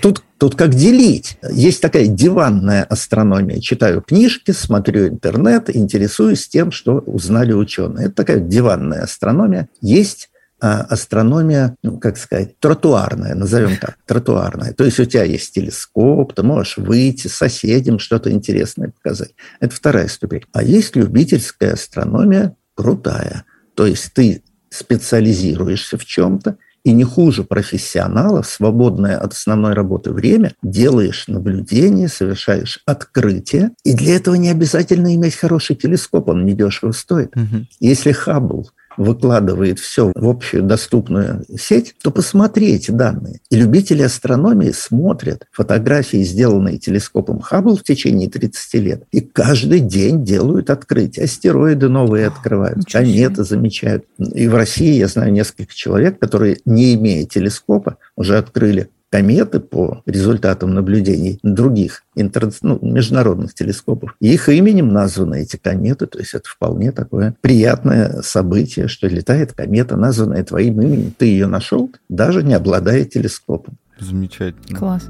Тут, 0.00 0.22
тут 0.38 0.54
как 0.54 0.74
делить. 0.74 1.38
Есть 1.50 1.82
такая 1.82 2.06
диванная 2.06 2.84
астрономия. 2.84 3.60
Читаю 3.60 4.02
книжки, 4.02 4.52
смотрю 4.52 5.08
интернет, 5.08 5.74
интересуюсь 5.74 6.48
тем, 6.48 6.70
что 6.70 6.98
узнали 6.98 7.52
ученые. 7.52 8.06
Это 8.06 8.14
такая 8.14 8.38
диванная 8.38 9.02
астрономия. 9.02 9.68
Есть 9.80 10.30
астрономия, 10.60 11.76
ну, 11.82 11.98
как 11.98 12.16
сказать, 12.16 12.58
тротуарная, 12.58 13.34
назовем 13.34 13.76
так, 13.76 13.98
тротуарная. 14.06 14.72
То 14.72 14.84
есть 14.84 14.98
у 14.98 15.04
тебя 15.04 15.24
есть 15.24 15.54
телескоп, 15.54 16.32
ты 16.32 16.42
можешь 16.42 16.78
выйти 16.78 17.28
соседям 17.28 17.98
что-то 17.98 18.30
интересное 18.30 18.90
показать. 18.90 19.34
Это 19.60 19.74
вторая 19.74 20.08
ступень. 20.08 20.44
А 20.52 20.62
есть 20.62 20.96
любительская 20.96 21.74
астрономия 21.74 22.56
крутая. 22.74 23.44
То 23.74 23.86
есть 23.86 24.12
ты 24.14 24.42
специализируешься 24.70 25.98
в 25.98 26.04
чем-то, 26.04 26.56
и 26.86 26.92
не 26.92 27.02
хуже 27.02 27.42
профессионалов, 27.42 28.46
свободное 28.46 29.18
от 29.18 29.32
основной 29.32 29.74
работы 29.74 30.12
время, 30.12 30.52
делаешь 30.62 31.26
наблюдения, 31.26 32.06
совершаешь 32.06 32.78
открытия. 32.86 33.72
И 33.82 33.92
для 33.92 34.14
этого 34.14 34.36
не 34.36 34.50
обязательно 34.50 35.12
иметь 35.16 35.34
хороший 35.34 35.74
телескоп, 35.74 36.28
он 36.28 36.46
недешево 36.46 36.92
стоит. 36.92 37.36
Угу. 37.36 37.66
Если 37.80 38.12
Хаббл 38.12 38.70
выкладывает 38.96 39.78
все 39.78 40.12
в 40.14 40.28
общую 40.28 40.62
доступную 40.62 41.44
сеть, 41.58 41.94
то 42.02 42.10
посмотри 42.10 42.74
эти 42.74 42.90
данные. 42.90 43.40
И 43.50 43.56
любители 43.56 44.02
астрономии 44.02 44.70
смотрят 44.70 45.46
фотографии, 45.52 46.22
сделанные 46.22 46.78
телескопом 46.78 47.40
Хаббл 47.40 47.76
в 47.76 47.82
течение 47.82 48.28
30 48.28 48.74
лет, 48.74 49.04
и 49.12 49.20
каждый 49.20 49.80
день 49.80 50.24
делают 50.24 50.70
открытия. 50.70 51.24
Астероиды 51.24 51.88
новые 51.88 52.26
открывают, 52.26 52.84
кометы 52.84 53.44
замечают. 53.44 54.04
И 54.18 54.48
в 54.48 54.54
России 54.54 54.94
я 54.94 55.08
знаю 55.08 55.32
несколько 55.32 55.74
человек, 55.74 56.18
которые, 56.18 56.58
не 56.64 56.94
имея 56.94 57.26
телескопа, 57.26 57.98
уже 58.16 58.38
открыли 58.38 58.88
кометы 59.10 59.60
по 59.60 60.02
результатам 60.06 60.74
наблюдений 60.74 61.38
других 61.42 62.04
интер... 62.14 62.50
ну, 62.62 62.78
международных 62.82 63.54
телескопов. 63.54 64.14
И 64.20 64.32
их 64.32 64.48
именем 64.48 64.88
названы 64.88 65.42
эти 65.42 65.56
кометы, 65.56 66.06
то 66.06 66.18
есть 66.18 66.34
это 66.34 66.48
вполне 66.48 66.92
такое 66.92 67.34
приятное 67.40 68.22
событие, 68.22 68.88
что 68.88 69.06
летает 69.06 69.52
комета, 69.52 69.96
названная 69.96 70.44
твоим 70.44 70.80
именем. 70.80 71.14
Ты 71.16 71.26
ее 71.26 71.46
нашел, 71.46 71.90
даже 72.08 72.42
не 72.42 72.54
обладая 72.54 73.04
телескопом. 73.04 73.76
Замечательно. 73.98 74.78
Класс. 74.78 75.04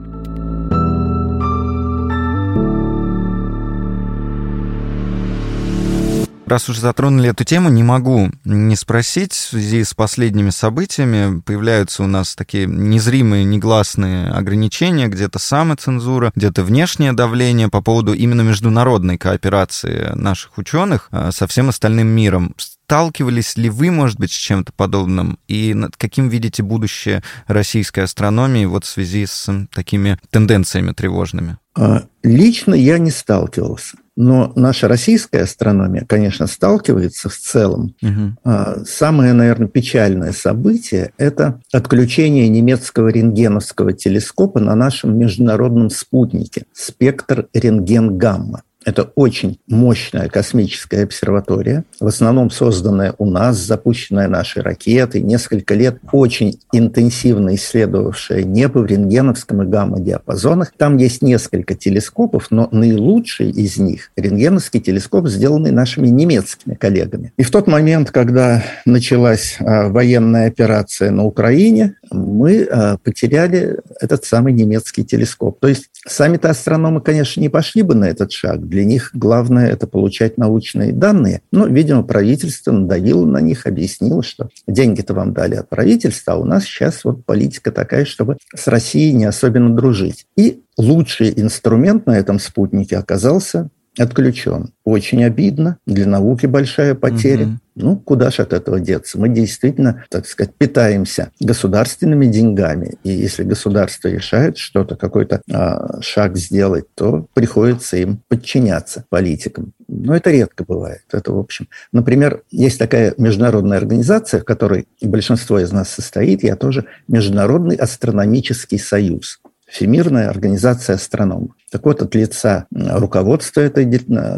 Раз 6.46 6.68
уже 6.68 6.80
затронули 6.80 7.30
эту 7.30 7.42
тему, 7.42 7.68
не 7.70 7.82
могу 7.82 8.30
не 8.44 8.76
спросить. 8.76 9.32
В 9.32 9.48
связи 9.50 9.82
с 9.82 9.94
последними 9.94 10.50
событиями 10.50 11.40
появляются 11.40 12.04
у 12.04 12.06
нас 12.06 12.36
такие 12.36 12.66
незримые, 12.66 13.44
негласные 13.44 14.28
ограничения, 14.28 15.08
где-то 15.08 15.40
самоцензура, 15.40 16.30
где-то 16.36 16.62
внешнее 16.62 17.12
давление 17.12 17.68
по 17.68 17.82
поводу 17.82 18.14
именно 18.14 18.42
международной 18.42 19.18
кооперации 19.18 20.12
наших 20.14 20.56
ученых 20.56 21.08
а, 21.10 21.32
со 21.32 21.48
всем 21.48 21.68
остальным 21.68 22.06
миром. 22.06 22.54
Сталкивались 22.58 23.56
ли 23.56 23.68
вы, 23.68 23.90
может 23.90 24.20
быть, 24.20 24.30
с 24.30 24.36
чем-то 24.36 24.72
подобным? 24.72 25.40
И 25.48 25.74
каким 25.96 26.28
видите 26.28 26.62
будущее 26.62 27.24
российской 27.48 28.00
астрономии 28.00 28.66
вот 28.66 28.84
в 28.84 28.88
связи 28.88 29.26
с 29.26 29.50
такими 29.74 30.16
тенденциями 30.30 30.92
тревожными? 30.92 31.58
А, 31.74 32.04
лично 32.22 32.74
я 32.74 32.98
не 32.98 33.10
сталкивался. 33.10 33.96
Но 34.16 34.52
наша 34.56 34.88
российская 34.88 35.42
астрономия, 35.42 36.06
конечно, 36.08 36.46
сталкивается 36.46 37.28
в 37.28 37.36
целом. 37.36 37.94
Угу. 38.02 38.84
Самое, 38.86 39.34
наверное, 39.34 39.68
печальное 39.68 40.32
событие– 40.32 41.12
это 41.18 41.60
отключение 41.72 42.48
немецкого 42.48 43.08
рентгеновского 43.08 43.92
телескопа 43.92 44.58
на 44.58 44.74
нашем 44.74 45.18
международном 45.18 45.90
спутнике 45.90 46.64
«Спектр 46.72 47.48
рентген-гамма». 47.52 48.62
Это 48.86 49.02
очень 49.16 49.58
мощная 49.66 50.28
космическая 50.28 51.02
обсерватория, 51.02 51.84
в 51.98 52.06
основном 52.06 52.52
созданная 52.52 53.16
у 53.18 53.28
нас, 53.28 53.56
запущенная 53.56 54.28
нашей 54.28 54.62
ракетой, 54.62 55.22
несколько 55.22 55.74
лет 55.74 55.98
очень 56.12 56.60
интенсивно 56.72 57.56
исследовавшая 57.56 58.44
небо 58.44 58.78
в 58.78 58.86
рентгеновском 58.86 59.64
и 59.64 59.66
гамма-диапазонах. 59.66 60.72
Там 60.76 60.98
есть 60.98 61.20
несколько 61.20 61.74
телескопов, 61.74 62.52
но 62.52 62.68
наилучший 62.70 63.50
из 63.50 63.76
них– 63.76 64.12
рентгеновский 64.16 64.78
телескоп, 64.78 65.26
сделанный 65.26 65.72
нашими 65.72 66.06
немецкими 66.06 66.74
коллегами. 66.74 67.32
И 67.36 67.42
в 67.42 67.50
тот 67.50 67.66
момент, 67.66 68.12
когда 68.12 68.62
началась 68.84 69.56
а, 69.58 69.88
военная 69.88 70.46
операция 70.46 71.10
на 71.10 71.24
Украине, 71.24 71.96
мы 72.12 72.62
а, 72.62 72.98
потеряли 72.98 73.80
этот 74.00 74.24
самый 74.24 74.52
немецкий 74.52 75.04
телескоп. 75.04 75.58
То 75.58 75.66
есть 75.66 75.90
сами-то 76.06 76.50
астрономы, 76.50 77.00
конечно, 77.00 77.40
не 77.40 77.48
пошли 77.48 77.82
бы 77.82 77.96
на 77.96 78.04
этот 78.04 78.30
шаг– 78.30 78.60
для 78.76 78.84
них 78.84 79.10
главное– 79.14 79.68
это 79.70 79.86
получать 79.86 80.36
научные 80.36 80.92
данные. 80.92 81.40
Но, 81.50 81.66
видимо, 81.66 82.02
правительство 82.02 82.72
надавило 82.72 83.24
на 83.24 83.40
них, 83.40 83.66
объяснило, 83.66 84.22
что 84.22 84.50
деньги-то 84.68 85.14
вам 85.14 85.32
дали 85.32 85.54
от 85.54 85.70
правительства, 85.70 86.34
а 86.34 86.36
у 86.36 86.44
нас 86.44 86.64
сейчас 86.64 87.02
вот 87.02 87.24
политика 87.24 87.72
такая, 87.72 88.04
чтобы 88.04 88.36
с 88.54 88.66
Россией 88.66 89.14
не 89.14 89.24
особенно 89.24 89.74
дружить. 89.74 90.26
И 90.36 90.60
лучший 90.76 91.32
инструмент 91.40 92.04
на 92.04 92.18
этом 92.18 92.38
спутнике 92.38 92.98
оказался 92.98 93.70
отключен. 93.98 94.72
Очень 94.84 95.24
обидно, 95.24 95.78
для 95.86 96.06
науки 96.06 96.46
большая 96.46 96.94
потеря. 96.94 97.46
Угу. 97.46 97.58
Ну, 97.76 97.96
куда 97.96 98.30
же 98.30 98.42
от 98.42 98.54
этого 98.54 98.80
деться? 98.80 99.18
Мы 99.18 99.28
действительно, 99.28 100.04
так 100.08 100.26
сказать, 100.26 100.54
питаемся 100.54 101.30
государственными 101.40 102.24
деньгами. 102.26 102.96
И 103.04 103.10
если 103.10 103.42
государство 103.42 104.08
решает 104.08 104.56
что-то, 104.56 104.96
какой-то 104.96 105.42
а, 105.52 106.00
шаг 106.00 106.38
сделать, 106.38 106.86
то 106.94 107.26
приходится 107.34 107.98
им 107.98 108.22
подчиняться 108.28 109.04
политикам. 109.10 109.72
Но 109.88 110.16
это 110.16 110.30
редко 110.30 110.64
бывает. 110.64 111.02
Это, 111.12 111.32
в 111.32 111.38
общем, 111.38 111.68
например, 111.92 112.42
есть 112.50 112.78
такая 112.78 113.12
международная 113.18 113.76
организация, 113.76 114.40
в 114.40 114.44
которой 114.44 114.88
большинство 115.02 115.58
из 115.58 115.70
нас 115.70 115.90
состоит, 115.90 116.42
я 116.42 116.56
тоже, 116.56 116.86
Международный 117.08 117.76
астрономический 117.76 118.78
союз. 118.78 119.40
Всемирная 119.66 120.30
организация 120.30 120.94
астрономов. 120.94 121.55
Так 121.70 121.84
вот, 121.84 122.00
от 122.00 122.14
лица 122.14 122.66
руководства 122.70 123.60
этой 123.60 123.84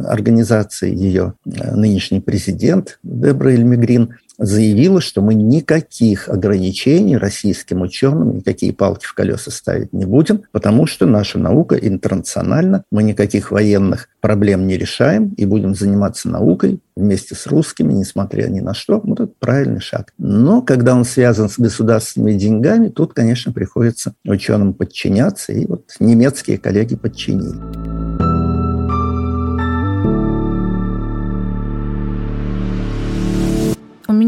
организации, 0.07 0.95
ее 0.95 1.35
э, 1.45 1.75
нынешний 1.75 2.21
президент 2.21 2.99
Дебра 3.03 3.51
Эльмигрин 3.51 4.17
заявила, 4.39 5.01
что 5.01 5.21
мы 5.21 5.35
никаких 5.35 6.29
ограничений 6.29 7.17
российским 7.17 7.83
ученым, 7.83 8.37
никакие 8.37 8.73
палки 8.73 9.05
в 9.05 9.15
колеса 9.15 9.51
ставить 9.51 9.93
не 9.93 10.07
будем, 10.07 10.43
потому 10.53 10.87
что 10.87 11.07
наша 11.07 11.39
наука 11.39 11.77
интернациональна, 11.77 12.85
мы 12.91 13.03
никаких 13.03 13.51
военных 13.51 14.09
проблем 14.21 14.67
не 14.67 14.77
решаем 14.77 15.35
и 15.37 15.45
будем 15.45 15.75
заниматься 15.75 16.29
наукой 16.29 16.81
вместе 16.97 17.35
с 17.35 17.47
русскими, 17.47 17.93
несмотря 17.93 18.49
ни 18.49 18.61
на 18.61 18.75
что. 18.75 19.01
Вот 19.01 19.21
это 19.21 19.33
правильный 19.39 19.81
шаг. 19.81 20.13
Но 20.19 20.63
когда 20.63 20.95
он 20.95 21.05
связан 21.05 21.49
с 21.49 21.59
государственными 21.59 22.33
деньгами, 22.39 22.89
тут, 22.89 23.15
конечно, 23.15 23.53
приходится 23.53 24.15
ученым 24.25 24.75
подчиняться, 24.75 25.53
и 25.53 25.67
вот 25.67 25.85
немецкие 26.01 26.59
коллеги 26.59 26.97
подчинили. 26.97 28.28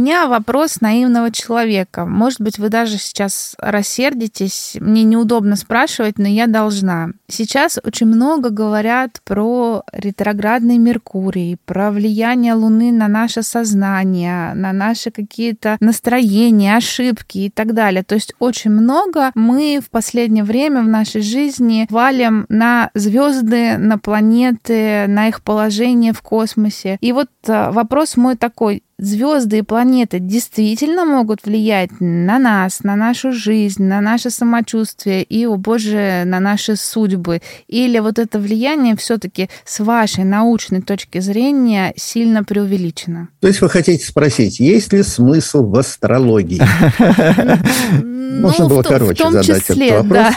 Меня 0.01 0.29
вопрос 0.29 0.81
наивного 0.81 1.31
человека. 1.31 2.07
Может 2.07 2.41
быть, 2.41 2.59
вы 2.59 2.71
даже 2.71 2.97
сейчас 2.97 3.55
рассердитесь. 3.59 4.79
Мне 4.81 5.03
неудобно 5.03 5.57
спрашивать, 5.57 6.19
но 6.19 6.27
я 6.27 6.47
должна. 6.47 7.11
Сейчас 7.29 7.79
очень 7.85 8.07
много 8.07 8.49
говорят 8.49 9.21
про 9.25 9.83
ретроградный 9.93 10.79
Меркурий, 10.79 11.59
про 11.67 11.91
влияние 11.91 12.55
Луны 12.55 12.93
на 12.93 13.09
наше 13.09 13.43
сознание, 13.43 14.55
на 14.55 14.73
наши 14.73 15.11
какие-то 15.11 15.77
настроения, 15.81 16.77
ошибки 16.77 17.39
и 17.39 17.51
так 17.51 17.75
далее. 17.75 18.03
То 18.03 18.15
есть 18.15 18.33
очень 18.39 18.71
много 18.71 19.33
мы 19.35 19.81
в 19.85 19.91
последнее 19.91 20.45
время 20.45 20.81
в 20.81 20.89
нашей 20.89 21.21
жизни 21.21 21.87
валим 21.91 22.47
на 22.49 22.91
звезды, 22.95 23.77
на 23.77 23.99
планеты, 23.99 25.07
на 25.09 25.29
их 25.29 25.43
положение 25.43 26.15
в 26.15 26.23
космосе. 26.23 26.97
И 27.03 27.13
вот 27.13 27.29
э, 27.47 27.71
вопрос 27.71 28.17
мой 28.17 28.37
такой 28.37 28.83
звезды 29.01 29.59
и 29.59 29.63
планеты 29.63 30.19
действительно 30.19 31.05
могут 31.05 31.45
влиять 31.45 31.91
на 32.01 32.39
нас, 32.39 32.83
на 32.83 32.97
нашу 32.97 33.33
жизнь, 33.33 33.83
на 33.83 34.01
наше 34.01 34.31
самочувствие 34.31 35.23
и, 35.23 35.47
о 35.47 35.57
боже, 35.57 36.23
на 36.27 36.41
наши 36.41 36.77
судьбы? 36.77 37.41
Или 37.69 37.99
вот 37.99 38.19
это 38.19 38.39
влияние 38.39 38.97
все-таки 38.97 39.49
с 39.65 39.81
вашей 39.81 40.25
научной 40.25 40.83
точки 40.83 41.21
зрения 41.21 41.93
сильно 41.97 42.45
преувеличено? 42.45 43.29
То 43.41 43.49
есть 43.49 43.61
вы 43.61 43.69
хотите 43.69 44.05
спросить, 44.05 44.61
есть 44.61 44.93
ли 44.93 45.03
смысл 45.03 45.65
в 45.65 45.79
астрологии? 45.79 46.61
Можно 48.39 48.65
ну, 48.65 48.71
было 48.71 48.83
короче 48.83 49.31
задать 49.31 49.71
этот 49.71 49.91
вопрос. 49.91 50.35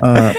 А, 0.00 0.32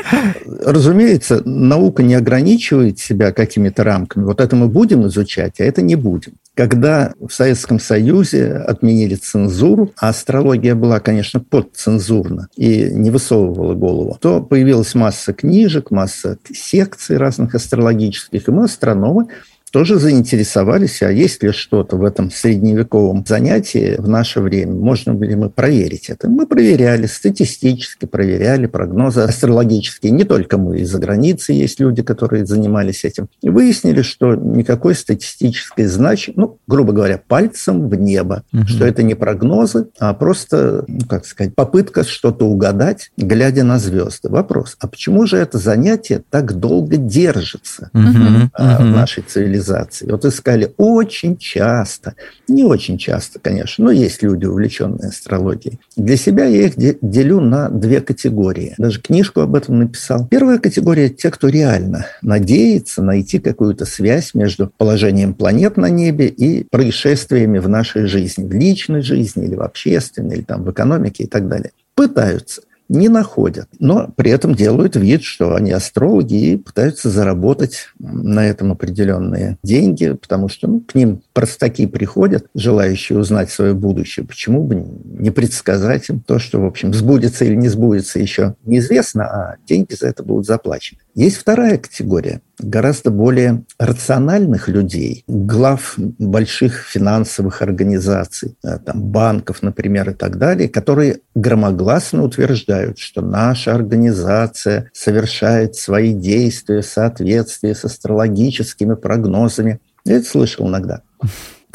разумеется, 0.63 1.41
наука 1.45 2.03
не 2.03 2.15
ограничивает 2.15 2.99
себя 2.99 3.31
какими-то 3.31 3.83
рамками. 3.83 4.23
Вот 4.25 4.41
это 4.41 4.55
мы 4.55 4.67
будем 4.67 5.07
изучать, 5.07 5.59
а 5.59 5.63
это 5.63 5.81
не 5.81 5.95
будем. 5.95 6.33
Когда 6.53 7.13
в 7.19 7.33
Советском 7.33 7.79
Союзе 7.79 8.53
отменили 8.53 9.15
цензуру, 9.15 9.91
а 9.97 10.09
астрология 10.09 10.73
была, 10.75 10.99
конечно, 10.99 11.39
подцензурна 11.39 12.47
и 12.55 12.89
не 12.91 13.11
высовывала 13.11 13.73
голову, 13.73 14.17
то 14.21 14.41
появилась 14.41 14.95
масса 14.95 15.33
книжек, 15.33 15.91
масса 15.91 16.37
секций 16.53 17.17
разных 17.17 17.55
астрологических, 17.55 18.47
и 18.47 18.51
мы, 18.51 18.65
астрономы, 18.65 19.27
тоже 19.75 19.99
заинтересовались, 19.99 21.01
а 21.01 21.11
есть 21.11 21.43
ли 21.43 21.51
что-то 21.51 21.97
в 21.97 22.05
этом 22.05 22.31
средневековом 22.31 23.25
занятии 23.27 23.97
в 23.97 24.07
наше 24.07 24.39
время, 24.39 24.73
можно 24.73 25.21
ли 25.21 25.35
мы 25.35 25.49
проверить 25.49 26.09
это. 26.09 26.29
Мы 26.29 26.47
проверяли, 26.47 27.07
статистически 27.07 28.05
проверяли 28.05 28.67
прогнозы 28.67 29.19
астрологические. 29.19 30.13
Не 30.13 30.23
только 30.23 30.57
мы, 30.57 30.79
из-за 30.79 30.97
границы 30.97 31.51
есть 31.51 31.81
люди, 31.81 32.03
которые 32.03 32.45
занимались 32.45 33.03
этим. 33.03 33.27
И 33.41 33.49
выяснили, 33.49 34.01
что 34.01 34.35
никакой 34.35 34.95
статистической 34.95 35.87
значимости, 35.87 36.39
ну, 36.39 36.57
грубо 36.67 36.93
говоря, 36.93 37.21
пальцем 37.27 37.89
в 37.89 37.95
небо, 37.95 38.43
угу. 38.53 38.65
что 38.67 38.85
это 38.85 39.03
не 39.03 39.13
прогнозы, 39.13 39.87
а 39.99 40.13
просто, 40.13 40.85
ну, 40.87 41.01
как 41.05 41.25
сказать, 41.25 41.53
попытка 41.53 42.05
что-то 42.05 42.45
угадать, 42.45 43.11
глядя 43.17 43.65
на 43.65 43.77
звезды. 43.77 44.29
Вопрос, 44.29 44.77
а 44.79 44.87
почему 44.87 45.25
же 45.25 45.35
это 45.35 45.57
занятие 45.57 46.23
так 46.29 46.53
долго 46.53 46.95
держится 46.95 47.89
угу. 47.93 48.07
в 48.07 48.85
нашей 48.85 49.23
цивилизации? 49.23 49.64
Цивилизации. 49.65 50.09
Вот 50.09 50.25
искали 50.25 50.73
очень 50.77 51.37
часто, 51.37 52.15
не 52.47 52.63
очень 52.63 52.97
часто, 52.97 53.39
конечно, 53.39 53.85
но 53.85 53.91
есть 53.91 54.21
люди, 54.23 54.45
увлеченные 54.45 55.09
астрологией. 55.09 55.79
Для 55.95 56.17
себя 56.17 56.45
я 56.45 56.67
их 56.67 56.73
делю 57.01 57.41
на 57.41 57.69
две 57.69 58.01
категории. 58.01 58.75
Даже 58.77 59.01
книжку 59.01 59.41
об 59.41 59.55
этом 59.55 59.79
написал. 59.79 60.27
Первая 60.27 60.59
категория– 60.59 61.09
те, 61.15 61.31
кто 61.31 61.49
реально 61.49 62.05
надеется 62.21 63.01
найти 63.01 63.39
какую-то 63.39 63.85
связь 63.85 64.33
между 64.33 64.71
положением 64.77 65.33
планет 65.33 65.77
на 65.77 65.89
небе 65.89 66.27
и 66.27 66.63
происшествиями 66.63 67.59
в 67.59 67.69
нашей 67.69 68.05
жизни, 68.05 68.47
в 68.47 68.51
личной 68.51 69.01
жизни 69.01 69.45
или 69.45 69.55
в 69.55 69.61
общественной, 69.61 70.37
или 70.37 70.43
там 70.43 70.63
в 70.63 70.71
экономике 70.71 71.23
и 71.23 71.27
так 71.27 71.47
далее. 71.47 71.71
Пытаются– 71.95 72.61
не 72.87 73.09
находят, 73.09 73.67
но 73.79 74.09
при 74.15 74.31
этом 74.31 74.55
делают 74.55 74.95
вид, 74.95 75.23
что 75.23 75.55
они 75.55 75.71
астрологи 75.71 76.33
и 76.35 76.57
пытаются 76.57 77.09
заработать 77.09 77.89
на 77.99 78.45
этом 78.45 78.71
определенные 78.71 79.57
деньги, 79.63 80.13
потому 80.13 80.49
что 80.49 80.67
ну, 80.67 80.81
к 80.81 80.95
ним 80.95 81.21
простаки 81.33 81.87
приходят, 81.87 82.45
желающие 82.53 83.17
узнать 83.17 83.49
свое 83.49 83.73
будущее. 83.73 84.25
Почему 84.25 84.63
бы 84.63 84.75
не 84.75 85.31
предсказать 85.31 86.09
им 86.09 86.19
то, 86.19 86.39
что, 86.39 86.61
в 86.61 86.65
общем, 86.65 86.93
сбудется 86.93 87.45
или 87.45 87.55
не 87.55 87.69
сбудется 87.69 88.19
еще 88.19 88.55
неизвестно, 88.65 89.25
а 89.25 89.55
деньги 89.65 89.93
за 89.93 90.07
это 90.07 90.23
будут 90.23 90.45
заплачены. 90.45 90.99
Есть 91.15 91.37
вторая 91.37 91.77
категория, 91.77 92.41
гораздо 92.59 93.11
более 93.11 93.63
рациональных 93.79 94.67
людей, 94.67 95.23
глав 95.27 95.95
больших 95.97 96.83
финансовых 96.83 97.61
организаций, 97.61 98.55
э, 98.63 98.77
там, 98.79 99.01
банков, 99.01 99.61
например, 99.61 100.09
и 100.09 100.13
так 100.13 100.37
далее, 100.37 100.69
которые 100.69 101.19
громогласно 101.35 102.23
утверждают, 102.23 102.99
что 102.99 103.21
наша 103.21 103.73
организация 103.73 104.89
совершает 104.93 105.75
свои 105.75 106.13
действия 106.13 106.81
в 106.81 106.85
соответствии 106.85 107.73
с 107.73 107.85
астрологическими 107.85 108.95
прогнозами. 108.95 109.79
Я 110.05 110.17
это 110.17 110.27
слышал 110.27 110.67
иногда. 110.67 111.01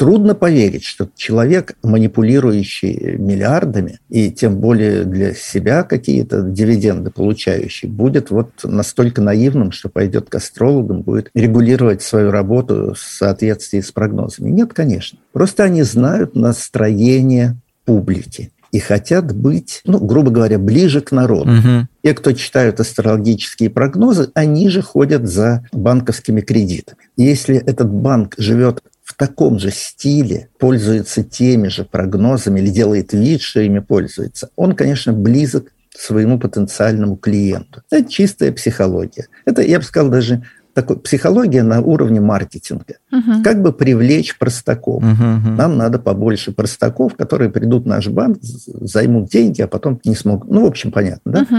Трудно 0.01 0.33
поверить, 0.33 0.83
что 0.83 1.09
человек, 1.15 1.75
манипулирующий 1.83 3.17
миллиардами, 3.17 3.99
и 4.09 4.31
тем 4.31 4.57
более 4.57 5.03
для 5.03 5.35
себя 5.35 5.83
какие-то 5.83 6.41
дивиденды 6.41 7.11
получающий, 7.11 7.87
будет 7.87 8.31
вот 8.31 8.49
настолько 8.63 9.21
наивным, 9.21 9.71
что 9.71 9.89
пойдет 9.89 10.27
к 10.27 10.33
астрологам, 10.33 11.03
будет 11.03 11.29
регулировать 11.35 12.01
свою 12.01 12.31
работу 12.31 12.95
в 12.95 12.99
соответствии 12.99 13.79
с 13.79 13.91
прогнозами. 13.91 14.49
Нет, 14.49 14.73
конечно. 14.73 15.19
Просто 15.33 15.65
они 15.65 15.83
знают 15.83 16.35
настроение 16.35 17.57
публики 17.85 18.49
и 18.71 18.79
хотят 18.79 19.35
быть, 19.35 19.81
ну, 19.85 19.99
грубо 19.99 20.31
говоря, 20.31 20.57
ближе 20.57 21.01
к 21.01 21.11
народу. 21.11 21.51
Угу. 21.51 21.87
Те, 22.03 22.13
кто 22.13 22.31
читают 22.31 22.79
астрологические 22.79 23.69
прогнозы, 23.69 24.31
они 24.33 24.69
же 24.69 24.81
ходят 24.81 25.27
за 25.27 25.67
банковскими 25.71 26.41
кредитами. 26.41 26.97
Если 27.17 27.57
этот 27.57 27.91
банк 27.91 28.33
живет 28.39 28.81
в 29.11 29.17
таком 29.17 29.59
же 29.59 29.71
стиле, 29.71 30.49
пользуется 30.57 31.23
теми 31.23 31.67
же 31.67 31.83
прогнозами 31.83 32.59
или 32.59 32.69
делает 32.69 33.13
вид, 33.13 33.41
что 33.41 33.59
ими 33.59 33.79
пользуется, 33.79 34.49
он, 34.55 34.75
конечно, 34.75 35.11
близок 35.11 35.73
к 35.93 35.99
своему 35.99 36.39
потенциальному 36.39 37.17
клиенту. 37.17 37.81
Это 37.91 38.09
чистая 38.09 38.53
психология. 38.53 39.27
Это, 39.45 39.61
я 39.61 39.79
бы 39.79 39.83
сказал, 39.83 40.09
даже 40.09 40.43
такой, 40.73 40.97
психология 40.97 41.63
на 41.63 41.81
уровне 41.81 42.21
маркетинга. 42.21 42.95
Угу. 43.11 43.43
Как 43.43 43.61
бы 43.61 43.73
привлечь 43.73 44.37
простаков. 44.37 45.03
Угу, 45.03 45.11
угу. 45.11 45.49
Нам 45.49 45.77
надо 45.77 45.99
побольше 45.99 46.53
простаков, 46.53 47.15
которые 47.15 47.49
придут 47.49 47.83
в 47.83 47.87
наш 47.87 48.07
банк, 48.07 48.39
займут 48.41 49.29
деньги, 49.29 49.61
а 49.61 49.67
потом 49.67 49.99
не 50.05 50.15
смогут. 50.15 50.49
Ну, 50.49 50.63
в 50.63 50.67
общем, 50.67 50.91
понятно, 50.91 51.31
да? 51.33 51.41
Угу. 51.41 51.55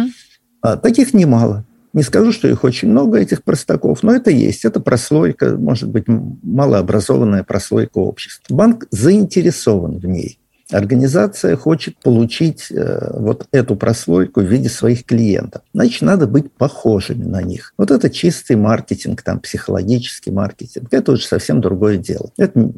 А, 0.62 0.76
таких 0.78 1.12
немало. 1.12 1.66
Не 1.92 2.02
скажу, 2.02 2.32
что 2.32 2.48
их 2.48 2.64
очень 2.64 2.88
много, 2.88 3.18
этих 3.18 3.42
простаков, 3.42 4.02
но 4.02 4.14
это 4.14 4.30
есть. 4.30 4.64
Это 4.64 4.80
прослойка, 4.80 5.56
может 5.56 5.88
быть, 5.88 6.04
малообразованная 6.06 7.44
прослойка 7.44 7.98
общества. 7.98 8.54
Банк 8.54 8.86
заинтересован 8.90 9.98
в 9.98 10.06
ней. 10.06 10.38
Организация 10.70 11.54
хочет 11.54 11.98
получить 11.98 12.68
э, 12.70 13.10
вот 13.18 13.46
эту 13.52 13.76
прослойку 13.76 14.40
в 14.40 14.44
виде 14.44 14.70
своих 14.70 15.04
клиентов. 15.04 15.62
Значит, 15.74 16.00
надо 16.00 16.26
быть 16.26 16.50
похожими 16.50 17.24
на 17.24 17.42
них. 17.42 17.74
Вот 17.76 17.90
это 17.90 18.08
чистый 18.08 18.56
маркетинг, 18.56 19.20
там, 19.20 19.38
психологический 19.40 20.30
маркетинг. 20.30 20.88
Это 20.90 21.12
уже 21.12 21.26
совсем 21.26 21.60
другое 21.60 21.98
дело. 21.98 22.30
Это 22.38 22.72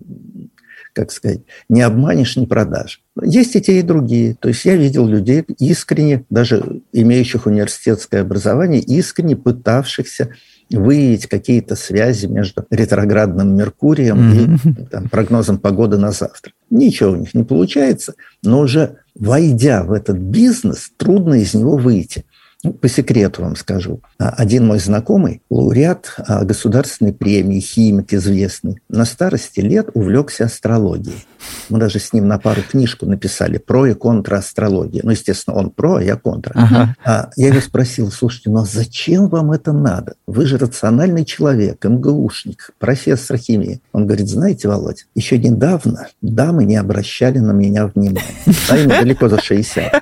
как 0.95 1.13
сказать, 1.13 1.41
не 1.69 1.83
обманешь, 1.83 2.37
не 2.37 2.47
продашь. 2.47 3.03
Есть 3.23 3.57
и 3.57 3.61
те, 3.61 3.79
и 3.79 3.83
другие. 3.83 4.35
То 4.35 4.49
есть 4.49 4.65
я 4.65 4.77
видел 4.77 5.07
людей 5.07 5.45
искренне, 5.59 6.25
даже 6.31 6.81
имеющих 6.93 7.47
университетское 7.47 8.23
образование, 8.23 8.81
искренне 8.81 9.37
пытавшихся 9.37 10.31
выявить 10.71 11.27
какие-то 11.27 11.77
связи 11.77 12.27
между 12.27 12.65
ретроградным 12.71 13.55
Меркурием 13.55 14.19
mm-hmm. 14.19 14.83
и 14.83 14.87
там, 14.87 15.09
прогнозом 15.09 15.59
погоды 15.59 15.99
на 15.99 16.11
завтра. 16.11 16.53
Ничего 16.71 17.11
у 17.11 17.17
них 17.17 17.35
не 17.35 17.45
получается, 17.45 18.15
но 18.43 18.61
уже 18.61 18.97
войдя 19.15 19.85
в 19.85 19.93
этот 19.93 20.17
бизнес, 20.17 20.91
трудно 20.97 21.35
из 21.35 21.55
него 21.55 21.77
выйти. 21.77 22.25
Ну, 22.65 22.73
по 22.73 22.89
секрету 22.89 23.43
вам 23.43 23.57
скажу. 23.57 24.01
А, 24.19 24.31
один 24.31 24.67
мой 24.67 24.79
знакомый, 24.79 25.43
лауреат 25.51 26.15
а, 26.17 26.45
государственной 26.45 27.13
премии, 27.13 27.61
химик 27.61 28.15
известный, 28.15 28.81
на 28.89 29.05
старости 29.05 29.61
лет 29.61 29.91
увлекся 29.93 30.47
астрологией. 30.47 31.27
Мы 31.69 31.79
даже 31.79 31.99
с 31.99 32.15
ним 32.15 32.27
на 32.27 32.39
пару 32.39 32.63
книжку 32.63 33.05
написали 33.05 33.59
про 33.59 33.87
и 33.87 33.93
контра 33.93 34.37
астрологии. 34.37 35.01
Ну, 35.03 35.11
естественно, 35.11 35.57
он 35.57 35.71
про, 35.71 35.97
а 35.97 36.03
я 36.03 36.17
контра. 36.17 36.53
Ага. 36.55 36.97
А 37.05 37.31
я 37.37 37.49
его 37.49 37.61
спросил, 37.61 38.11
слушайте, 38.11 38.49
ну 38.49 38.61
а 38.61 38.65
зачем 38.65 39.29
вам 39.29 39.53
это 39.53 39.73
надо? 39.73 40.15
Вы 40.27 40.47
же 40.47 40.57
рациональный 40.57 41.27
человек, 41.27 41.85
МГУшник, 41.85 42.71
профессор 42.79 43.37
химии. 43.37 43.83
Он 43.93 44.07
говорит, 44.07 44.29
знаете, 44.29 44.69
Володь, 44.69 45.07
еще 45.15 45.39
недавно 45.39 46.09
дамы 46.23 46.65
не 46.65 46.77
обращали 46.77 47.41
на 47.41 47.53
меня 47.53 47.89
внимания. 47.89 48.23
А 48.71 48.79
им 48.79 48.89
далеко 48.89 49.29
за 49.29 49.41
60. 49.41 49.93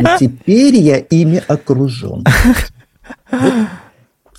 Но 0.00 0.18
теперь 0.18 0.76
я 0.76 0.98
ими 0.98 1.42
окружен. 1.48 2.09
Вот, 2.10 2.24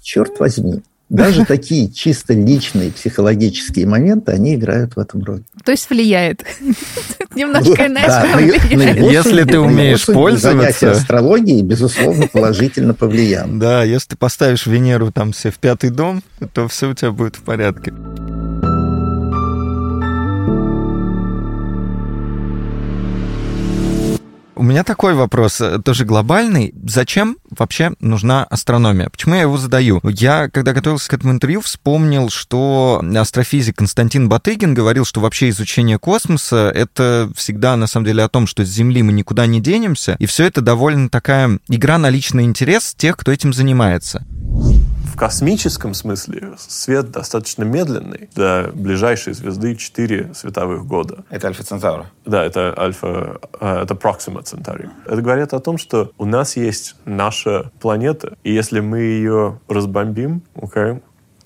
черт 0.01 0.39
возьми. 0.39 0.81
Даже 1.11 1.43
такие 1.43 1.91
чисто 1.91 2.33
личные 2.33 2.89
психологические 2.91 3.85
моменты, 3.85 4.31
они 4.31 4.55
играют 4.55 4.95
в 4.95 4.99
этом 4.99 5.21
роли. 5.23 5.43
То 5.65 5.71
есть 5.71 5.89
влияет. 5.89 6.45
Немножко 7.35 7.87
иначе 7.87 9.11
Если 9.11 9.43
ты 9.43 9.59
умеешь 9.59 10.05
пользоваться... 10.05 10.91
астрологией, 10.91 11.63
безусловно, 11.63 12.27
положительно 12.27 12.93
повлиял. 12.93 13.45
Да, 13.49 13.83
если 13.83 14.09
ты 14.09 14.15
поставишь 14.15 14.65
Венеру 14.65 15.11
там 15.11 15.33
себе 15.33 15.51
в 15.51 15.57
пятый 15.57 15.89
дом, 15.89 16.23
то 16.53 16.69
все 16.69 16.89
у 16.89 16.93
тебя 16.93 17.11
будет 17.11 17.35
в 17.35 17.41
порядке. 17.41 17.93
У 24.61 24.63
меня 24.63 24.83
такой 24.83 25.15
вопрос, 25.15 25.59
э, 25.59 25.79
тоже 25.83 26.05
глобальный. 26.05 26.71
Зачем 26.83 27.37
вообще 27.49 27.93
нужна 27.99 28.43
астрономия? 28.43 29.09
Почему 29.09 29.33
я 29.33 29.41
его 29.41 29.57
задаю? 29.57 29.99
Я, 30.03 30.49
когда 30.49 30.71
готовился 30.71 31.09
к 31.09 31.13
этому 31.15 31.33
интервью, 31.33 31.61
вспомнил, 31.61 32.29
что 32.29 33.03
астрофизик 33.17 33.77
Константин 33.77 34.29
Батыгин 34.29 34.75
говорил, 34.75 35.03
что 35.03 35.19
вообще 35.19 35.49
изучение 35.49 35.97
космоса— 35.97 36.71
это 36.75 37.31
всегда, 37.35 37.75
на 37.75 37.87
самом 37.87 38.05
деле, 38.05 38.21
о 38.21 38.29
том, 38.29 38.45
что 38.45 38.63
с 38.63 38.69
Земли 38.69 39.01
мы 39.01 39.13
никуда 39.13 39.47
не 39.47 39.61
денемся, 39.61 40.15
и 40.19 40.27
все 40.27 40.45
это 40.45 40.61
довольно 40.61 41.09
такая 41.09 41.57
игра 41.67 41.97
на 41.97 42.11
личный 42.11 42.43
интерес 42.43 42.93
тех, 42.95 43.17
кто 43.17 43.31
этим 43.31 43.53
занимается 43.53 44.27
в 45.11 45.15
космическом 45.17 45.93
смысле 45.93 46.53
свет 46.57 47.11
достаточно 47.11 47.63
медленный. 47.63 48.29
До 48.35 48.71
ближайшей 48.73 49.33
звезды 49.33 49.75
4 49.75 50.33
световых 50.33 50.85
года. 50.85 51.25
Это 51.29 51.47
Альфа 51.47 51.63
Центавра? 51.63 52.11
Да, 52.25 52.43
это 52.43 52.73
Альфа, 52.77 53.39
э, 53.59 53.81
это 53.83 53.93
Proxima 53.93 54.43
Centauri. 54.43 54.89
Это 55.05 55.21
говорит 55.21 55.53
о 55.53 55.59
том, 55.59 55.77
что 55.77 56.11
у 56.17 56.25
нас 56.25 56.55
есть 56.55 56.95
наша 57.05 57.71
планета, 57.81 58.37
и 58.43 58.53
если 58.53 58.79
мы 58.79 58.99
ее 58.99 59.59
разбомбим, 59.67 60.43
okay, 60.55 61.01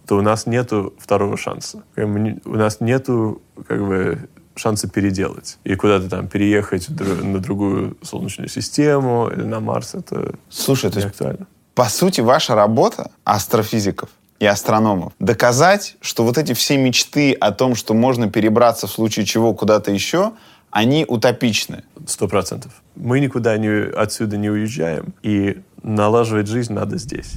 то 0.05 0.17
у 0.17 0.21
нас 0.21 0.45
нету 0.45 0.93
второго 0.99 1.35
шанса. 1.35 1.83
У 1.97 2.55
нас 2.55 2.79
нету 2.79 3.41
как 3.67 3.79
бы 3.79 4.29
шанса 4.55 4.87
переделать. 4.87 5.57
И 5.63 5.75
куда-то 5.75 6.09
там 6.09 6.27
переехать 6.27 6.87
на 6.89 7.39
другую 7.39 7.97
солнечную 8.01 8.47
систему 8.47 9.29
или 9.33 9.43
на 9.43 9.59
Марс, 9.59 9.95
это 9.95 10.35
Слушай, 10.49 10.91
то 10.91 10.97
есть 10.97 11.09
актуально 11.09 11.47
по 11.75 11.89
сути, 11.89 12.21
ваша 12.21 12.55
работа 12.55 13.11
астрофизиков 13.25 14.09
и 14.39 14.45
астрономов 14.45 15.13
доказать, 15.19 15.97
что 16.01 16.23
вот 16.23 16.37
эти 16.37 16.53
все 16.53 16.77
мечты 16.77 17.33
о 17.33 17.51
том, 17.51 17.75
что 17.75 17.93
можно 17.93 18.29
перебраться 18.29 18.87
в 18.87 18.91
случае 18.91 19.25
чего 19.25 19.53
куда-то 19.53 19.91
еще, 19.91 20.31
они 20.71 21.05
утопичны. 21.07 21.83
Сто 22.07 22.27
процентов. 22.27 22.71
Мы 22.95 23.19
никуда 23.19 23.57
не, 23.57 23.89
отсюда 23.89 24.37
не 24.37 24.49
уезжаем, 24.49 25.13
и 25.21 25.61
налаживать 25.83 26.47
жизнь 26.47 26.73
надо 26.73 26.97
здесь. 26.97 27.33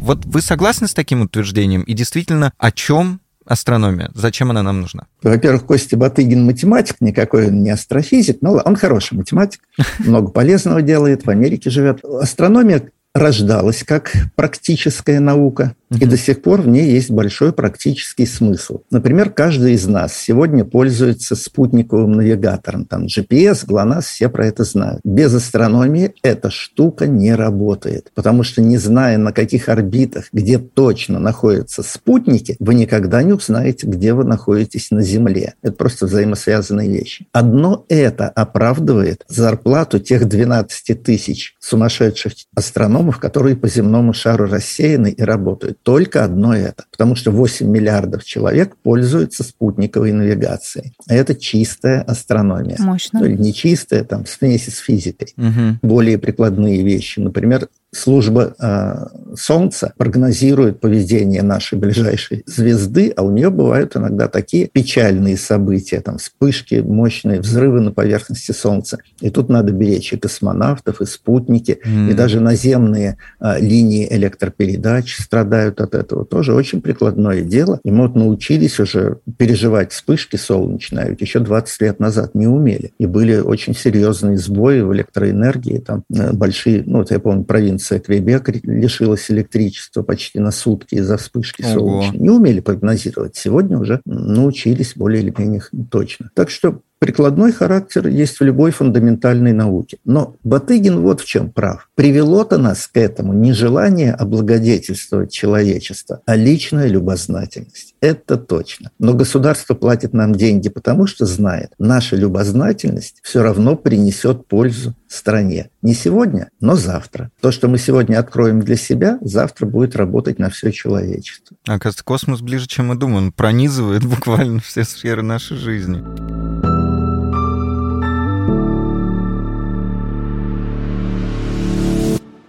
Вот 0.00 0.24
вы 0.24 0.40
согласны 0.40 0.86
с 0.86 0.94
таким 0.94 1.22
утверждением? 1.22 1.82
И 1.82 1.92
действительно, 1.94 2.52
о 2.58 2.70
чем 2.72 3.20
астрономия? 3.44 4.10
Зачем 4.14 4.50
она 4.50 4.62
нам 4.62 4.80
нужна? 4.80 5.06
Во-первых, 5.22 5.66
Костя 5.66 5.96
Батыгин 5.96 6.44
математик, 6.44 6.96
никакой 7.00 7.48
он 7.48 7.62
не 7.62 7.70
астрофизик, 7.70 8.38
но 8.42 8.60
он 8.64 8.76
хороший 8.76 9.14
математик, 9.14 9.60
много 9.98 10.30
полезного 10.30 10.82
делает, 10.82 11.24
в 11.24 11.30
Америке 11.30 11.70
живет. 11.70 12.04
Астрономия 12.04 12.90
рождалась 13.16 13.82
как 13.84 14.12
практическая 14.34 15.20
наука, 15.20 15.74
и 15.90 16.04
до 16.04 16.16
сих 16.16 16.42
пор 16.42 16.62
в 16.62 16.68
ней 16.68 16.90
есть 16.90 17.10
большой 17.10 17.52
практический 17.52 18.26
смысл. 18.26 18.80
Например, 18.90 19.30
каждый 19.30 19.74
из 19.74 19.86
нас 19.86 20.16
сегодня 20.16 20.64
пользуется 20.64 21.36
спутниковым 21.36 22.12
навигатором. 22.12 22.84
Там 22.84 23.06
GPS, 23.06 23.66
GLONASS, 23.66 24.02
все 24.02 24.28
про 24.28 24.46
это 24.46 24.64
знают. 24.64 25.00
Без 25.04 25.32
астрономии 25.34 26.14
эта 26.22 26.50
штука 26.50 27.06
не 27.06 27.34
работает, 27.34 28.10
потому 28.14 28.42
что 28.42 28.62
не 28.62 28.78
зная, 28.78 29.18
на 29.18 29.32
каких 29.32 29.68
орбитах, 29.68 30.28
где 30.32 30.58
точно 30.58 31.18
находятся 31.20 31.82
спутники, 31.82 32.56
вы 32.58 32.74
никогда 32.74 33.22
не 33.22 33.32
узнаете, 33.32 33.86
где 33.86 34.12
вы 34.12 34.24
находитесь 34.24 34.90
на 34.90 35.02
Земле. 35.02 35.54
Это 35.62 35.72
просто 35.72 36.06
взаимосвязанные 36.06 36.90
вещи. 36.90 37.26
Одно 37.32 37.84
это 37.88 38.28
оправдывает 38.28 39.24
зарплату 39.28 40.00
тех 40.00 40.28
12 40.28 41.02
тысяч 41.02 41.54
сумасшедших 41.60 42.32
астрономов, 42.54 43.18
которые 43.18 43.56
по 43.56 43.68
земному 43.68 44.12
шару 44.12 44.46
рассеяны 44.46 45.10
и 45.10 45.22
работают 45.22 45.75
только 45.82 46.24
одно 46.24 46.54
это. 46.54 46.84
Потому 46.90 47.14
что 47.14 47.30
8 47.30 47.66
миллиардов 47.66 48.24
человек 48.24 48.76
пользуются 48.82 49.42
спутниковой 49.42 50.12
навигацией. 50.12 50.92
Это 51.08 51.34
чистая 51.34 52.02
астрономия. 52.02 52.76
Мощно. 52.78 53.20
Ну, 53.20 53.26
или 53.26 53.36
не 53.36 53.54
чистая, 53.54 54.04
там, 54.04 54.26
смеси 54.26 54.70
с 54.70 54.78
физикой. 54.78 55.32
Угу. 55.36 55.78
Более 55.82 56.18
прикладные 56.18 56.82
вещи. 56.82 57.20
Например, 57.20 57.68
служба 57.94 58.54
э, 58.58 59.34
Солнца 59.36 59.92
прогнозирует 59.96 60.80
поведение 60.80 61.42
нашей 61.42 61.78
ближайшей 61.78 62.42
звезды, 62.46 63.12
а 63.16 63.22
у 63.22 63.30
нее 63.30 63.50
бывают 63.50 63.96
иногда 63.96 64.28
такие 64.28 64.66
печальные 64.66 65.36
события, 65.36 66.00
там 66.00 66.18
вспышки, 66.18 66.76
мощные 66.76 67.40
взрывы 67.40 67.80
на 67.80 67.92
поверхности 67.92 68.52
Солнца. 68.52 68.98
И 69.20 69.30
тут 69.30 69.48
надо 69.48 69.72
беречь 69.72 70.12
и 70.12 70.16
космонавтов, 70.16 71.00
и 71.00 71.06
спутники, 71.06 71.78
mm. 71.84 72.10
и 72.10 72.14
даже 72.14 72.40
наземные 72.40 73.18
э, 73.40 73.60
линии 73.60 74.06
электропередач 74.10 75.16
страдают 75.16 75.80
от 75.80 75.94
этого. 75.94 76.24
Тоже 76.24 76.54
очень 76.54 76.80
прикладное 76.80 77.42
дело. 77.42 77.80
И 77.84 77.90
мы 77.90 78.06
вот 78.06 78.16
научились 78.16 78.78
уже 78.80 79.18
переживать 79.38 79.92
вспышки 79.92 80.36
солнечные, 80.36 81.06
а 81.06 81.08
ведь 81.10 81.20
еще 81.20 81.40
20 81.40 81.80
лет 81.82 82.00
назад 82.00 82.34
не 82.34 82.46
умели. 82.46 82.92
И 82.98 83.06
были 83.06 83.36
очень 83.36 83.74
серьезные 83.74 84.38
сбои 84.38 84.80
в 84.80 84.92
электроэнергии, 84.92 85.78
там 85.78 86.04
э, 86.14 86.32
большие, 86.32 86.82
ну 86.86 86.98
вот 86.98 87.10
я 87.10 87.18
помню, 87.18 87.44
провинция 87.86 88.00
Квебек 88.00 88.48
лишилась 88.64 89.30
электричества 89.30 90.02
почти 90.02 90.38
на 90.40 90.50
сутки 90.50 90.96
из-за 90.96 91.16
вспышки 91.16 91.62
Ого. 91.62 91.74
солнечной. 91.74 92.20
Не 92.20 92.30
умели 92.30 92.60
прогнозировать. 92.60 93.36
Сегодня 93.36 93.78
уже 93.78 94.00
научились 94.04 94.94
более 94.96 95.22
или 95.22 95.34
менее 95.36 95.62
точно. 95.90 96.30
Так 96.34 96.50
что 96.50 96.80
Прикладной 96.98 97.52
характер 97.52 98.06
есть 98.08 98.40
в 98.40 98.44
любой 98.44 98.70
фундаментальной 98.70 99.52
науке. 99.52 99.98
Но 100.04 100.36
Батыгин 100.44 101.00
вот 101.00 101.20
в 101.20 101.26
чем 101.26 101.50
прав. 101.50 101.90
Привело-то 101.94 102.56
нас 102.56 102.86
к 102.86 102.96
этому 102.96 103.34
не 103.34 103.52
желание 103.52 104.12
облагодетельствовать 104.12 105.30
человечество, 105.30 106.22
а 106.24 106.36
личная 106.36 106.88
любознательность. 106.88 107.94
Это 108.00 108.38
точно. 108.38 108.90
Но 108.98 109.12
государство 109.12 109.74
платит 109.74 110.14
нам 110.14 110.34
деньги, 110.34 110.70
потому 110.70 111.06
что 111.06 111.26
знает, 111.26 111.72
наша 111.78 112.16
любознательность 112.16 113.18
все 113.22 113.42
равно 113.42 113.76
принесет 113.76 114.46
пользу 114.46 114.94
стране. 115.08 115.70
Не 115.82 115.94
сегодня, 115.94 116.50
но 116.60 116.76
завтра. 116.76 117.30
То, 117.40 117.50
что 117.50 117.68
мы 117.68 117.78
сегодня 117.78 118.18
откроем 118.18 118.60
для 118.60 118.76
себя, 118.76 119.18
завтра 119.20 119.66
будет 119.66 119.96
работать 119.96 120.38
на 120.38 120.50
все 120.50 120.72
человечество. 120.72 121.56
Оказывается, 121.66 122.04
космос 122.04 122.40
ближе, 122.40 122.66
чем 122.66 122.86
мы 122.86 122.96
думаем. 122.96 123.26
Он 123.26 123.32
пронизывает 123.32 124.04
буквально 124.04 124.60
все 124.64 124.84
сферы 124.84 125.22
нашей 125.22 125.56
жизни. 125.56 126.02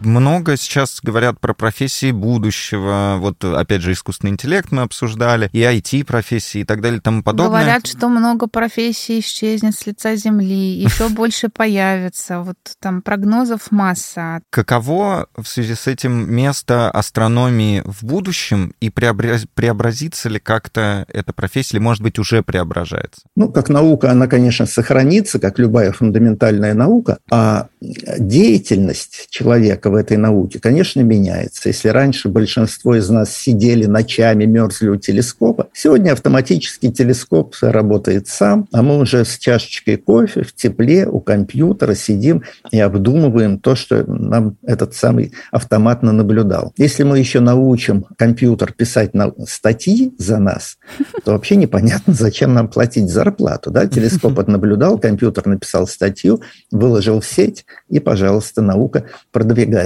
Много 0.08 0.58
сейчас 0.58 1.00
говорят 1.04 1.40
про 1.40 1.54
профессии 1.54 2.12
будущего. 2.12 3.18
Вот, 3.20 3.44
опять 3.44 3.82
же, 3.82 3.92
искусственный 3.92 4.32
интеллект 4.32 4.72
мы 4.72 4.82
обсуждали, 4.84 5.50
и 5.52 5.62
IT-профессии 5.62 6.62
и 6.62 6.64
так 6.64 6.82
далее 6.82 7.00
и 7.00 7.02
тому 7.02 7.22
подобное. 7.24 7.62
Говорят, 7.62 7.86
что 7.86 8.08
много 8.10 8.48
профессий 8.48 9.20
исчезнет 9.20 9.76
с 9.76 9.86
лица 9.86 10.16
Земли, 10.16 10.82
еще 10.82 11.10
больше 11.10 11.50
появится. 11.50 12.40
Вот 12.40 12.58
там 12.80 13.02
прогнозов 13.02 13.72
масса. 13.72 14.42
Каково 14.50 15.28
в 15.36 15.48
связи 15.48 15.76
с 15.76 15.88
этим 15.88 16.34
место 16.34 16.90
астрономии 16.90 17.82
в 17.86 18.04
будущем 18.04 18.74
и 18.80 18.90
преобразится 18.90 20.30
ли 20.30 20.40
как-то 20.40 21.06
эта 21.10 21.34
профессия, 21.34 21.78
или, 21.78 21.84
может 21.84 22.02
быть, 22.02 22.18
уже 22.18 22.44
преображается? 22.44 23.22
Ну, 23.36 23.52
как 23.52 23.70
наука, 23.70 24.12
она, 24.12 24.28
конечно, 24.28 24.66
сохранится, 24.66 25.40
как 25.40 25.60
любая 25.60 25.92
фундаментальная 25.92 26.74
наука, 26.74 27.18
а 27.30 27.68
деятельность 27.82 29.28
человека 29.30 29.90
в 29.90 29.96
этой 29.98 30.18
науке, 30.18 30.60
конечно, 30.60 31.02
меняется. 31.02 31.70
Если 31.70 31.90
раньше 31.90 32.30
большинство 32.30 32.96
из 32.96 33.10
нас 33.10 33.36
сидели 33.36 33.86
ночами, 33.86 34.46
мерзли 34.46 34.90
у 34.90 34.96
телескопа, 34.96 35.68
сегодня 35.74 36.12
автоматический 36.12 36.92
телескоп 36.92 37.56
работает 37.62 38.28
сам, 38.28 38.68
а 38.72 38.82
мы 38.82 39.00
уже 39.00 39.26
с 39.26 39.38
чашечкой 39.38 39.98
кофе 39.98 40.44
в 40.44 40.54
тепле 40.54 41.08
у 41.08 41.20
компьютера 41.20 41.96
сидим 41.96 42.44
и 42.72 42.80
обдумываем 42.80 43.60
то, 43.60 43.76
что 43.76 44.04
нам 44.08 44.58
этот 44.64 44.94
самый 44.94 45.34
автоматно 45.52 46.12
наблюдал. 46.12 46.74
Если 46.78 47.04
мы 47.04 47.20
еще 47.20 47.40
научим 47.40 48.06
компьютер 48.18 48.74
писать 48.74 49.14
на 49.14 49.34
статьи 49.48 50.14
за 50.18 50.38
нас, 50.38 50.78
то 51.24 51.32
вообще 51.34 51.56
непонятно, 51.56 52.14
зачем 52.14 52.54
нам 52.54 52.68
платить 52.68 53.10
зарплату. 53.10 53.72
Да? 53.72 53.88
Телескоп 53.88 54.40
отнаблюдал, 54.48 54.98
компьютер 54.98 55.48
написал 55.48 55.88
статью, 55.88 56.42
выложил 56.72 57.20
в 57.22 57.26
сеть, 57.26 57.66
и, 57.90 58.00
пожалуйста, 58.00 58.62
наука 58.62 59.06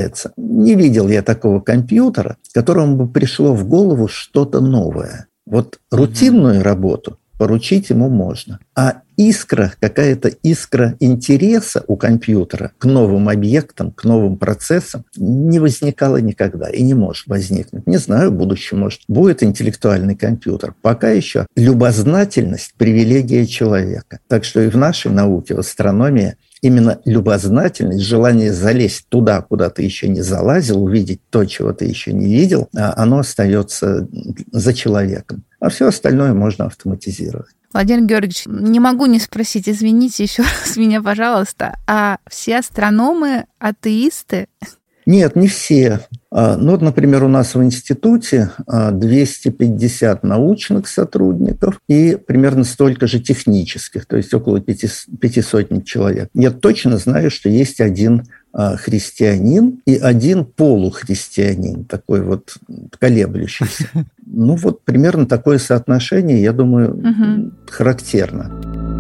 продвигается. 0.01 0.33
Не 0.37 0.75
видел 0.75 1.07
я 1.07 1.21
такого 1.21 1.59
компьютера, 1.59 2.37
которому 2.53 2.95
бы 2.95 3.07
пришло 3.07 3.53
в 3.53 3.67
голову 3.67 4.07
что-то 4.07 4.59
новое. 4.59 5.27
Вот 5.45 5.79
рутинную 5.91 6.63
работу 6.63 7.17
поручить 7.37 7.89
ему 7.89 8.07
можно. 8.07 8.59
А 8.75 9.01
искра, 9.17 9.73
какая-то 9.79 10.29
искра 10.43 10.95
интереса 10.99 11.83
у 11.87 11.95
компьютера 11.95 12.71
к 12.77 12.85
новым 12.85 13.29
объектам, 13.29 13.91
к 13.91 14.03
новым 14.03 14.37
процессам 14.37 15.05
не 15.15 15.59
возникала 15.59 16.17
никогда 16.17 16.69
и 16.69 16.83
не 16.83 16.93
может 16.93 17.25
возникнуть. 17.25 17.87
Не 17.87 17.97
знаю, 17.97 18.29
в 18.29 18.35
будущем, 18.35 18.81
может, 18.81 19.01
будет 19.07 19.41
интеллектуальный 19.41 20.15
компьютер. 20.15 20.75
Пока 20.83 21.09
еще 21.09 21.47
любознательность– 21.55 22.75
привилегия 22.77 23.47
человека. 23.47 24.19
Так 24.27 24.43
что 24.43 24.61
и 24.61 24.69
в 24.69 24.77
нашей 24.77 25.09
науке, 25.11 25.55
в 25.55 25.59
астрономии– 25.59 26.35
именно 26.61 26.99
любознательность, 27.05 28.03
желание 28.03 28.53
залезть 28.53 29.07
туда, 29.09 29.41
куда 29.41 29.69
ты 29.69 29.83
еще 29.83 30.07
не 30.07 30.21
залазил, 30.21 30.83
увидеть 30.83 31.21
то, 31.29 31.45
чего 31.45 31.73
ты 31.73 31.85
еще 31.85 32.13
не 32.13 32.27
видел, 32.27 32.69
а 32.75 32.93
оно 32.95 33.19
остается 33.19 34.07
за 34.51 34.73
человеком. 34.73 35.43
А 35.59 35.69
все 35.69 35.87
остальное 35.87 36.33
можно 36.33 36.65
автоматизировать. 36.65 37.49
Владимир 37.73 38.05
Георгиевич, 38.05 38.43
не 38.47 38.79
могу 38.79 39.05
не 39.05 39.19
спросить, 39.19 39.69
извините 39.69 40.23
еще 40.23 40.43
раз 40.43 40.75
меня, 40.75 41.01
пожалуйста, 41.01 41.77
а 41.87 42.17
все 42.29 42.57
астрономы 42.59 43.45
атеисты? 43.59 44.47
Нет, 45.05 45.35
не 45.35 45.47
все. 45.47 46.01
А, 46.33 46.55
ну, 46.55 46.71
вот, 46.71 46.81
например, 46.81 47.23
у 47.25 47.27
нас 47.27 47.55
в 47.55 47.63
институте 47.63 48.51
250 48.67 50.23
а, 50.23 50.27
научных 50.27 50.87
сотрудников 50.87 51.79
и 51.89 52.15
примерно 52.15 52.63
столько 52.63 53.05
же 53.05 53.19
технических, 53.19 54.05
то 54.05 54.15
есть 54.15 54.33
около 54.33 54.61
пяти, 54.61 54.87
пяти 55.19 55.41
сотен 55.41 55.83
человек. 55.83 56.29
Я 56.33 56.51
точно 56.51 56.97
знаю, 56.97 57.31
что 57.31 57.49
есть 57.49 57.81
один 57.81 58.23
а, 58.53 58.77
христианин 58.77 59.81
и 59.85 59.97
один 59.97 60.45
полухристианин, 60.45 61.83
такой 61.83 62.21
вот 62.21 62.55
колеблющийся. 62.97 63.87
Ну, 64.33 64.55
вот 64.55 64.85
примерно 64.85 65.25
такое 65.25 65.57
соотношение, 65.57 66.41
я 66.41 66.53
думаю, 66.53 67.51
характерно. 67.69 68.90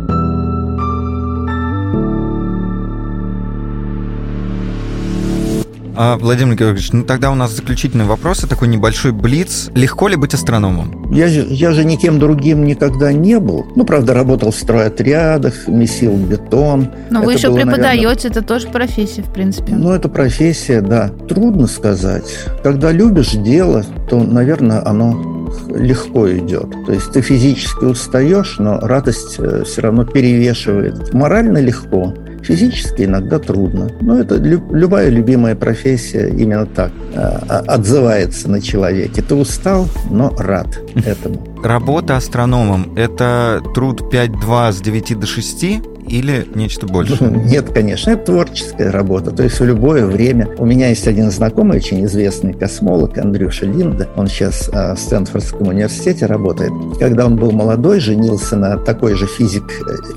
А, 5.95 6.17
Владимир 6.17 6.55
Георгиевич, 6.55 6.91
ну 6.93 7.03
тогда 7.03 7.31
у 7.31 7.35
нас 7.35 7.51
заключительный 7.51 8.05
вопрос, 8.05 8.39
такой 8.39 8.67
небольшой 8.67 9.11
блиц. 9.11 9.69
Легко 9.75 10.07
ли 10.07 10.15
быть 10.15 10.33
астрономом? 10.33 11.11
Я 11.11 11.27
же, 11.27 11.45
я 11.49 11.71
же 11.71 11.83
никем 11.83 12.19
другим 12.19 12.65
никогда 12.65 13.11
не 13.11 13.39
был. 13.39 13.65
Ну, 13.75 13.85
правда, 13.85 14.13
работал 14.13 14.51
в 14.51 14.55
стройотрядах, 14.55 15.67
месил 15.67 16.13
бетон. 16.13 16.89
Но 17.09 17.19
это 17.19 17.25
вы 17.25 17.33
еще 17.33 17.49
было, 17.49 17.57
преподаете, 17.57 18.05
наверное... 18.05 18.29
это 18.29 18.41
тоже 18.41 18.67
профессия, 18.69 19.21
в 19.21 19.33
принципе. 19.33 19.73
Ну, 19.75 19.91
это 19.91 20.07
профессия, 20.09 20.81
да. 20.81 21.09
Трудно 21.27 21.67
сказать. 21.67 22.37
Когда 22.63 22.91
любишь 22.91 23.31
дело, 23.31 23.83
то, 24.09 24.19
наверное, 24.23 24.85
оно 24.87 25.49
легко 25.69 26.31
идет. 26.31 26.69
То 26.85 26.93
есть 26.93 27.11
ты 27.11 27.21
физически 27.21 27.85
устаешь, 27.85 28.55
но 28.57 28.79
радость 28.79 29.35
э, 29.39 29.63
все 29.65 29.81
равно 29.81 30.05
перевешивает. 30.05 31.13
Морально 31.13 31.57
легко. 31.57 32.13
Физически 32.51 33.03
иногда 33.03 33.39
трудно. 33.39 33.89
Но 34.01 34.19
это 34.19 34.35
любая 34.35 35.07
любимая 35.07 35.55
профессия 35.55 36.27
именно 36.27 36.65
так 36.65 36.91
а, 37.15 37.63
отзывается 37.65 38.49
на 38.49 38.59
человеке. 38.59 39.21
Ты 39.21 39.35
устал, 39.35 39.87
но 40.09 40.35
рад 40.37 40.67
этому. 41.05 41.47
Работа 41.63 42.17
астрономом– 42.17 42.93
это 42.97 43.61
труд 43.73 44.01
5-2 44.13 44.73
с 44.73 44.81
9 44.81 45.19
до 45.19 45.27
6 45.27 45.65
или 46.11 46.45
нечто 46.53 46.85
большее? 46.85 47.31
Нет, 47.45 47.69
конечно, 47.73 48.11
это 48.11 48.25
творческая 48.25 48.91
работа. 48.91 49.31
То 49.31 49.43
есть 49.43 49.59
в 49.59 49.65
любое 49.65 50.05
время. 50.05 50.49
У 50.57 50.65
меня 50.65 50.89
есть 50.89 51.07
один 51.07 51.31
знакомый, 51.31 51.77
очень 51.77 52.05
известный 52.05 52.53
космолог 52.53 53.17
Андрюша 53.17 53.65
Линда. 53.65 54.09
Он 54.15 54.27
сейчас 54.27 54.69
а, 54.73 54.95
в 54.95 54.99
Стэнфордском 54.99 55.69
университете 55.69 56.25
работает. 56.25 56.71
Когда 56.99 57.25
он 57.25 57.37
был 57.37 57.51
молодой, 57.51 57.99
женился 57.99 58.57
на 58.57 58.77
такой 58.77 59.15
же 59.15 59.25
физик, 59.25 59.63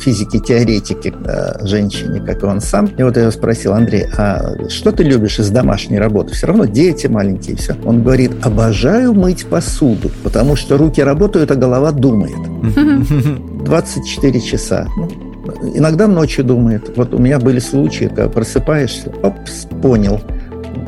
физике-теоретике 0.01 1.15
а, 1.25 1.65
женщине, 1.67 2.21
как 2.21 2.43
и 2.43 2.47
он 2.47 2.61
сам. 2.61 2.87
И 2.87 3.03
вот 3.03 3.17
я 3.17 3.23
его 3.23 3.33
спросил, 3.33 3.73
Андрей, 3.73 4.07
а 4.17 4.69
что 4.69 4.91
ты 4.93 5.05
любишь 5.05 5.39
из 5.39 5.51
домашней 5.51 5.99
работы? 5.99 6.35
Все 6.35 6.49
равно 6.49 6.65
дети 6.65 7.07
маленькие, 7.07 7.57
все. 7.57 7.77
Он 7.85 8.03
говорит, 8.03 8.33
обожаю 8.43 9.15
мыть 9.15 9.47
посуду, 9.47 10.11
потому 10.23 10.57
что 10.57 10.77
руки 10.77 11.03
работают, 11.03 11.51
а 11.53 11.55
голова 11.55 11.93
думает. 11.93 12.35
24 13.65 14.41
часа. 14.41 14.89
Ну, 14.97 15.34
Иногда 15.75 16.07
ночью 16.07 16.45
думает. 16.45 16.97
Вот 16.97 17.15
у 17.15 17.19
меня 17.19 17.39
были 17.39 17.59
случаи, 17.59 18.07
когда 18.07 18.29
просыпаешься, 18.29 19.11
опс, 19.23 19.67
понял. 19.83 20.21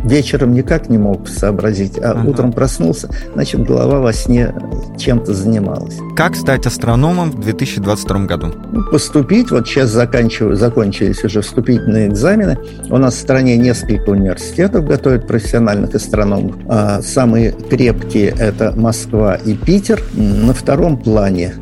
вечером 0.07 0.55
никак 0.55 0.89
не 0.89 0.99
мог 0.99 1.29
сообразить, 1.29 1.99
а 1.99 2.13
ага. 2.13 2.29
утром 2.29 2.53
проснулся, 2.53 3.09
значит, 3.35 3.63
голова 3.65 4.01
во 4.01 4.13
сне 4.13 4.55
чем-то 4.97 5.35
занималась. 5.35 5.99
Как 6.15 6.37
стать 6.37 6.67
астрономом 6.67 7.31
в 7.31 7.41
2022 7.41 8.19
году? 8.27 8.55
Ну, 8.73 8.85
поступить, 8.91 9.51
вот 9.51 9.67
сейчас 9.67 9.91
заканчиваю, 9.91 10.57
закончились 10.57 11.23
уже 11.25 11.43
вступительные 11.43 12.09
экзамены. 12.09 12.59
У 12.89 12.97
нас 12.97 13.15
в 13.15 13.19
стране 13.19 13.57
несколько 13.57 14.11
университетов 14.11 14.87
готовят 14.87 15.27
профессиональных 15.27 15.95
астрономов. 15.95 16.57
А 16.69 17.03
самые 17.03 17.53
крепкие– 17.53 18.35
это 18.39 18.73
Москва 18.77 19.35
и 19.35 19.55
Питер. 19.55 20.03
На 20.15 20.55
втором 20.55 20.99
плане 20.99 21.55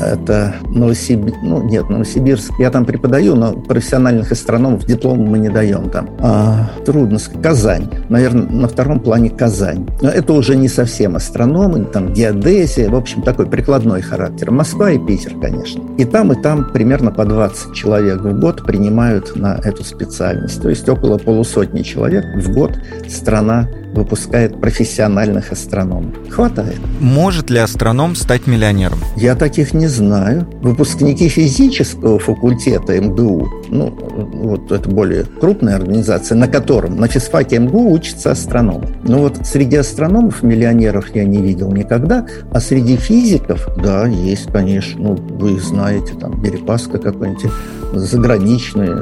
это 0.00 0.56
Новосибирск, 0.66 1.38
ну 1.42 1.62
нет, 1.62 1.88
Новосибирск, 1.88 2.52
я 2.58 2.70
там 2.70 2.84
преподаю, 2.84 3.36
но 3.36 3.52
профессиональных 3.52 4.32
астрономов 4.32 4.84
диплом 4.86 5.20
мы 5.20 5.38
не 5.38 5.48
даем 5.48 5.90
там. 5.90 6.10
А, 6.20 6.70
трудно 6.84 7.18
сказать. 7.18 7.42
Казань, 7.44 7.88
наверное, 8.08 8.46
на 8.46 8.68
втором 8.68 9.00
плане 9.00 9.30
Казань. 9.30 9.86
Но 10.00 10.08
это 10.08 10.32
уже 10.32 10.56
не 10.56 10.68
совсем 10.68 11.16
астрономы, 11.16 11.84
там 11.84 12.12
геодезия, 12.12 12.88
в 12.88 12.94
общем, 12.94 13.22
такой 13.22 13.46
прикладной 13.46 14.02
характер. 14.02 14.50
Москва 14.50 14.90
и 14.90 14.98
Питер, 14.98 15.34
конечно. 15.40 15.82
И 15.98 16.04
там, 16.04 16.32
и 16.32 16.42
там 16.42 16.72
примерно 16.72 17.10
по 17.10 17.24
20 17.24 17.74
человек 17.74 18.20
в 18.22 18.40
год 18.40 18.64
принимают 18.66 19.36
на 19.36 19.54
эту 19.62 19.84
специальность. 19.84 20.60
То 20.60 20.68
есть 20.68 20.88
около 20.88 21.18
полусотни 21.18 21.82
человек 21.82 22.24
в 22.36 22.52
год 22.52 22.72
страна 23.08 23.68
выпускает 23.94 24.60
профессиональных 24.60 25.52
астрономов. 25.52 26.14
Хватает. 26.28 26.78
Может 27.00 27.50
ли 27.50 27.58
астроном 27.58 28.16
стать 28.16 28.46
миллионером? 28.46 28.98
Я 29.16 29.36
таких 29.36 29.63
не 29.72 29.86
знаю. 29.86 30.46
Выпускники 30.60 31.28
физического 31.28 32.18
факультета 32.18 33.00
МГУ, 33.00 33.48
ну, 33.68 33.90
вот 33.90 34.70
это 34.72 34.88
более 34.88 35.24
крупная 35.24 35.76
организация, 35.76 36.36
на 36.36 36.48
котором, 36.48 36.96
на 36.96 37.08
физфаке 37.08 37.58
МГУ 37.58 37.92
учится 37.92 38.32
астроном. 38.32 38.84
Но 39.02 39.18
вот 39.18 39.38
среди 39.44 39.76
астрономов 39.76 40.42
миллионеров 40.42 41.14
я 41.14 41.24
не 41.24 41.40
видел 41.40 41.72
никогда, 41.72 42.26
а 42.52 42.60
среди 42.60 42.96
физиков, 42.96 43.68
да, 43.82 44.06
есть, 44.06 44.50
конечно, 44.52 45.00
ну, 45.00 45.14
вы 45.14 45.58
знаете, 45.60 46.14
там, 46.20 46.42
Берепаска 46.42 46.98
какой-нибудь, 46.98 47.50
заграничные, 47.94 48.94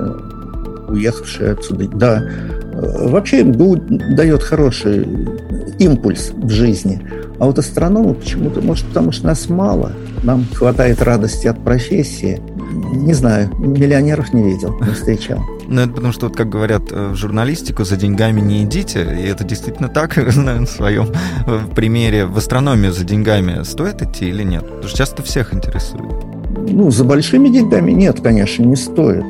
уехавшие 0.89 1.53
отсюда. 1.53 1.89
Да, 1.89 2.23
Вообще 2.75 3.45
МГУ 3.45 3.77
дает 4.17 4.43
хороший 4.43 5.07
импульс 5.79 6.31
в 6.35 6.51
жизни. 6.51 7.01
А 7.39 7.47
вот 7.47 7.59
астрономы 7.59 8.15
почему-то, 8.15 8.61
может, 8.61 8.87
потому 8.87 9.13
что 9.13 9.27
нас 9.27 9.49
мало, 9.49 9.93
нам 10.23 10.45
хватает 10.55 11.03
радости 11.03 11.47
от 11.49 11.63
профессии. 11.63 12.41
Не 12.95 13.15
знаю, 13.15 13.51
миллионеров 13.59 14.33
не 14.33 14.43
видел, 14.43 14.79
не 14.81 14.93
встречал. 14.93 15.41
Ну, 15.69 15.81
это 15.81 15.93
потому 15.93 16.13
что, 16.13 16.27
вот 16.27 16.37
как 16.37 16.51
говорят 16.51 16.83
э, 16.91 17.13
в 17.13 17.17
журналистику, 17.17 17.85
за 17.85 17.97
деньгами 17.97 18.43
не 18.43 18.65
идите. 18.65 19.01
И 19.19 19.27
это 19.27 19.43
действительно 19.43 19.89
так, 19.89 20.19
знаю, 20.31 20.67
в 20.67 20.69
своем 20.69 21.09
примере. 21.75 22.27
В 22.27 22.37
астрономию 22.37 22.93
за 22.93 23.05
деньгами 23.05 23.63
стоит 23.63 24.03
идти 24.03 24.29
или 24.29 24.43
нет? 24.43 24.65
Потому 24.65 24.89
что 24.89 24.99
часто 24.99 25.23
всех 25.23 25.55
интересует. 25.55 26.13
Ну, 26.69 26.91
за 26.91 27.05
большими 27.05 27.49
деньгами 27.49 27.93
нет, 27.93 28.21
конечно, 28.21 28.65
не 28.65 28.77
стоит. 28.77 29.25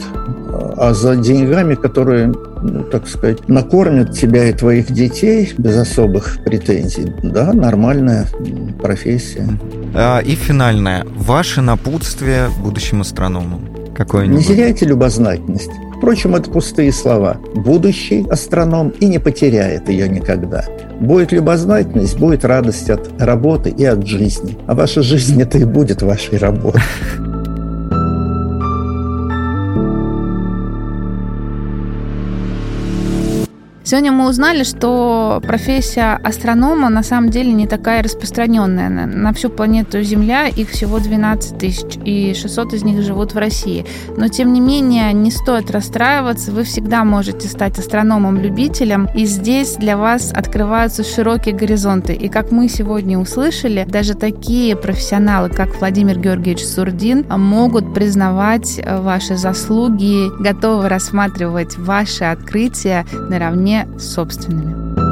А 0.77 0.93
за 0.95 1.15
деньгами, 1.15 1.77
которые 1.77 2.33
ну, 2.63 2.85
так 2.85 3.09
сказать, 3.09 3.49
накормят 3.49 4.13
тебя 4.13 4.49
и 4.49 4.53
твоих 4.53 4.91
детей 4.91 5.53
без 5.59 5.77
особых 5.77 6.39
претензий. 6.45 7.13
Да, 7.23 7.53
нормальная 7.53 8.27
профессия. 8.81 9.47
А, 9.95 10.21
и 10.21 10.35
финальное. 10.35 11.05
Ваше 11.17 11.61
напутствие 11.61 12.49
будущим 12.63 13.01
астрономам 13.01 13.69
какое-нибудь? 13.95 14.39
Не 14.39 14.45
теряйте 14.45 14.87
любознательность. 14.87 15.71
Впрочем, 15.97 16.35
это 16.35 16.51
пустые 16.51 16.93
слова. 16.93 17.37
Будущий 17.55 18.27
астроном 18.29 18.89
и 18.89 19.07
не 19.07 19.19
потеряет 19.19 19.89
ее 19.89 20.09
никогда. 20.09 20.65
Будет 20.99 21.31
любознательность, 21.31 22.19
будет 22.19 22.45
радость 22.45 22.91
от 22.91 23.09
работы 23.21 23.71
и 23.71 23.85
от 23.85 24.07
жизни. 24.07 24.59
А 24.67 24.75
ваша 24.75 25.03
жизнь 25.03 25.41
это 25.41 25.59
и 25.59 25.65
будет 25.65 26.03
вашей 26.03 26.39
работой. 26.39 26.83
Сегодня 33.93 34.11
мы 34.11 34.27
узнали, 34.27 34.63
что 34.63 35.43
профессия 35.47 36.19
астронома 36.25 36.89
на 36.89 37.03
самом 37.03 37.29
деле 37.29 37.53
не 37.53 37.67
такая 37.67 38.03
распространенная. 38.03 38.89
На, 38.89 39.35
всю 39.35 39.51
планету 39.51 40.01
Земля 40.01 40.47
их 40.47 40.71
всего 40.71 40.99
12 40.99 41.59
тысяч, 41.59 41.99
и 42.03 42.33
600 42.33 42.73
из 42.73 42.85
них 42.85 43.03
живут 43.03 43.35
в 43.35 43.37
России. 43.37 43.85
Но, 44.17 44.29
тем 44.29 44.55
не 44.55 44.63
менее, 44.63 45.13
не 45.13 45.31
стоит 45.31 45.71
расстраиваться. 45.71 46.53
Вы 46.53 46.65
всегда 46.65 47.05
можете 47.05 47.49
стать 47.49 47.79
астрономом-любителем, 47.79 49.11
и 49.15 49.27
здесь 49.27 49.75
для 49.75 49.99
вас 49.99 50.33
открываются 50.33 51.05
широкие 51.05 51.55
горизонты. 51.55 52.15
И 52.15 52.31
как 52.31 52.51
мы 52.51 52.71
сегодня 52.71 53.19
услышали, 53.19 53.85
даже 53.87 54.15
такие 54.15 54.75
профессионалы, 54.75 55.51
как 55.51 55.79
Владимир 55.79 56.19
Георгиевич 56.19 56.65
Сурдин, 56.65 57.27
могут 57.29 57.93
признавать 57.93 58.81
ваши 58.87 59.37
заслуги, 59.37 60.31
готовы 60.43 60.89
рассматривать 60.89 61.77
ваши 61.77 62.25
открытия 62.25 63.05
наравне 63.29 63.82
собственными. 63.99 65.12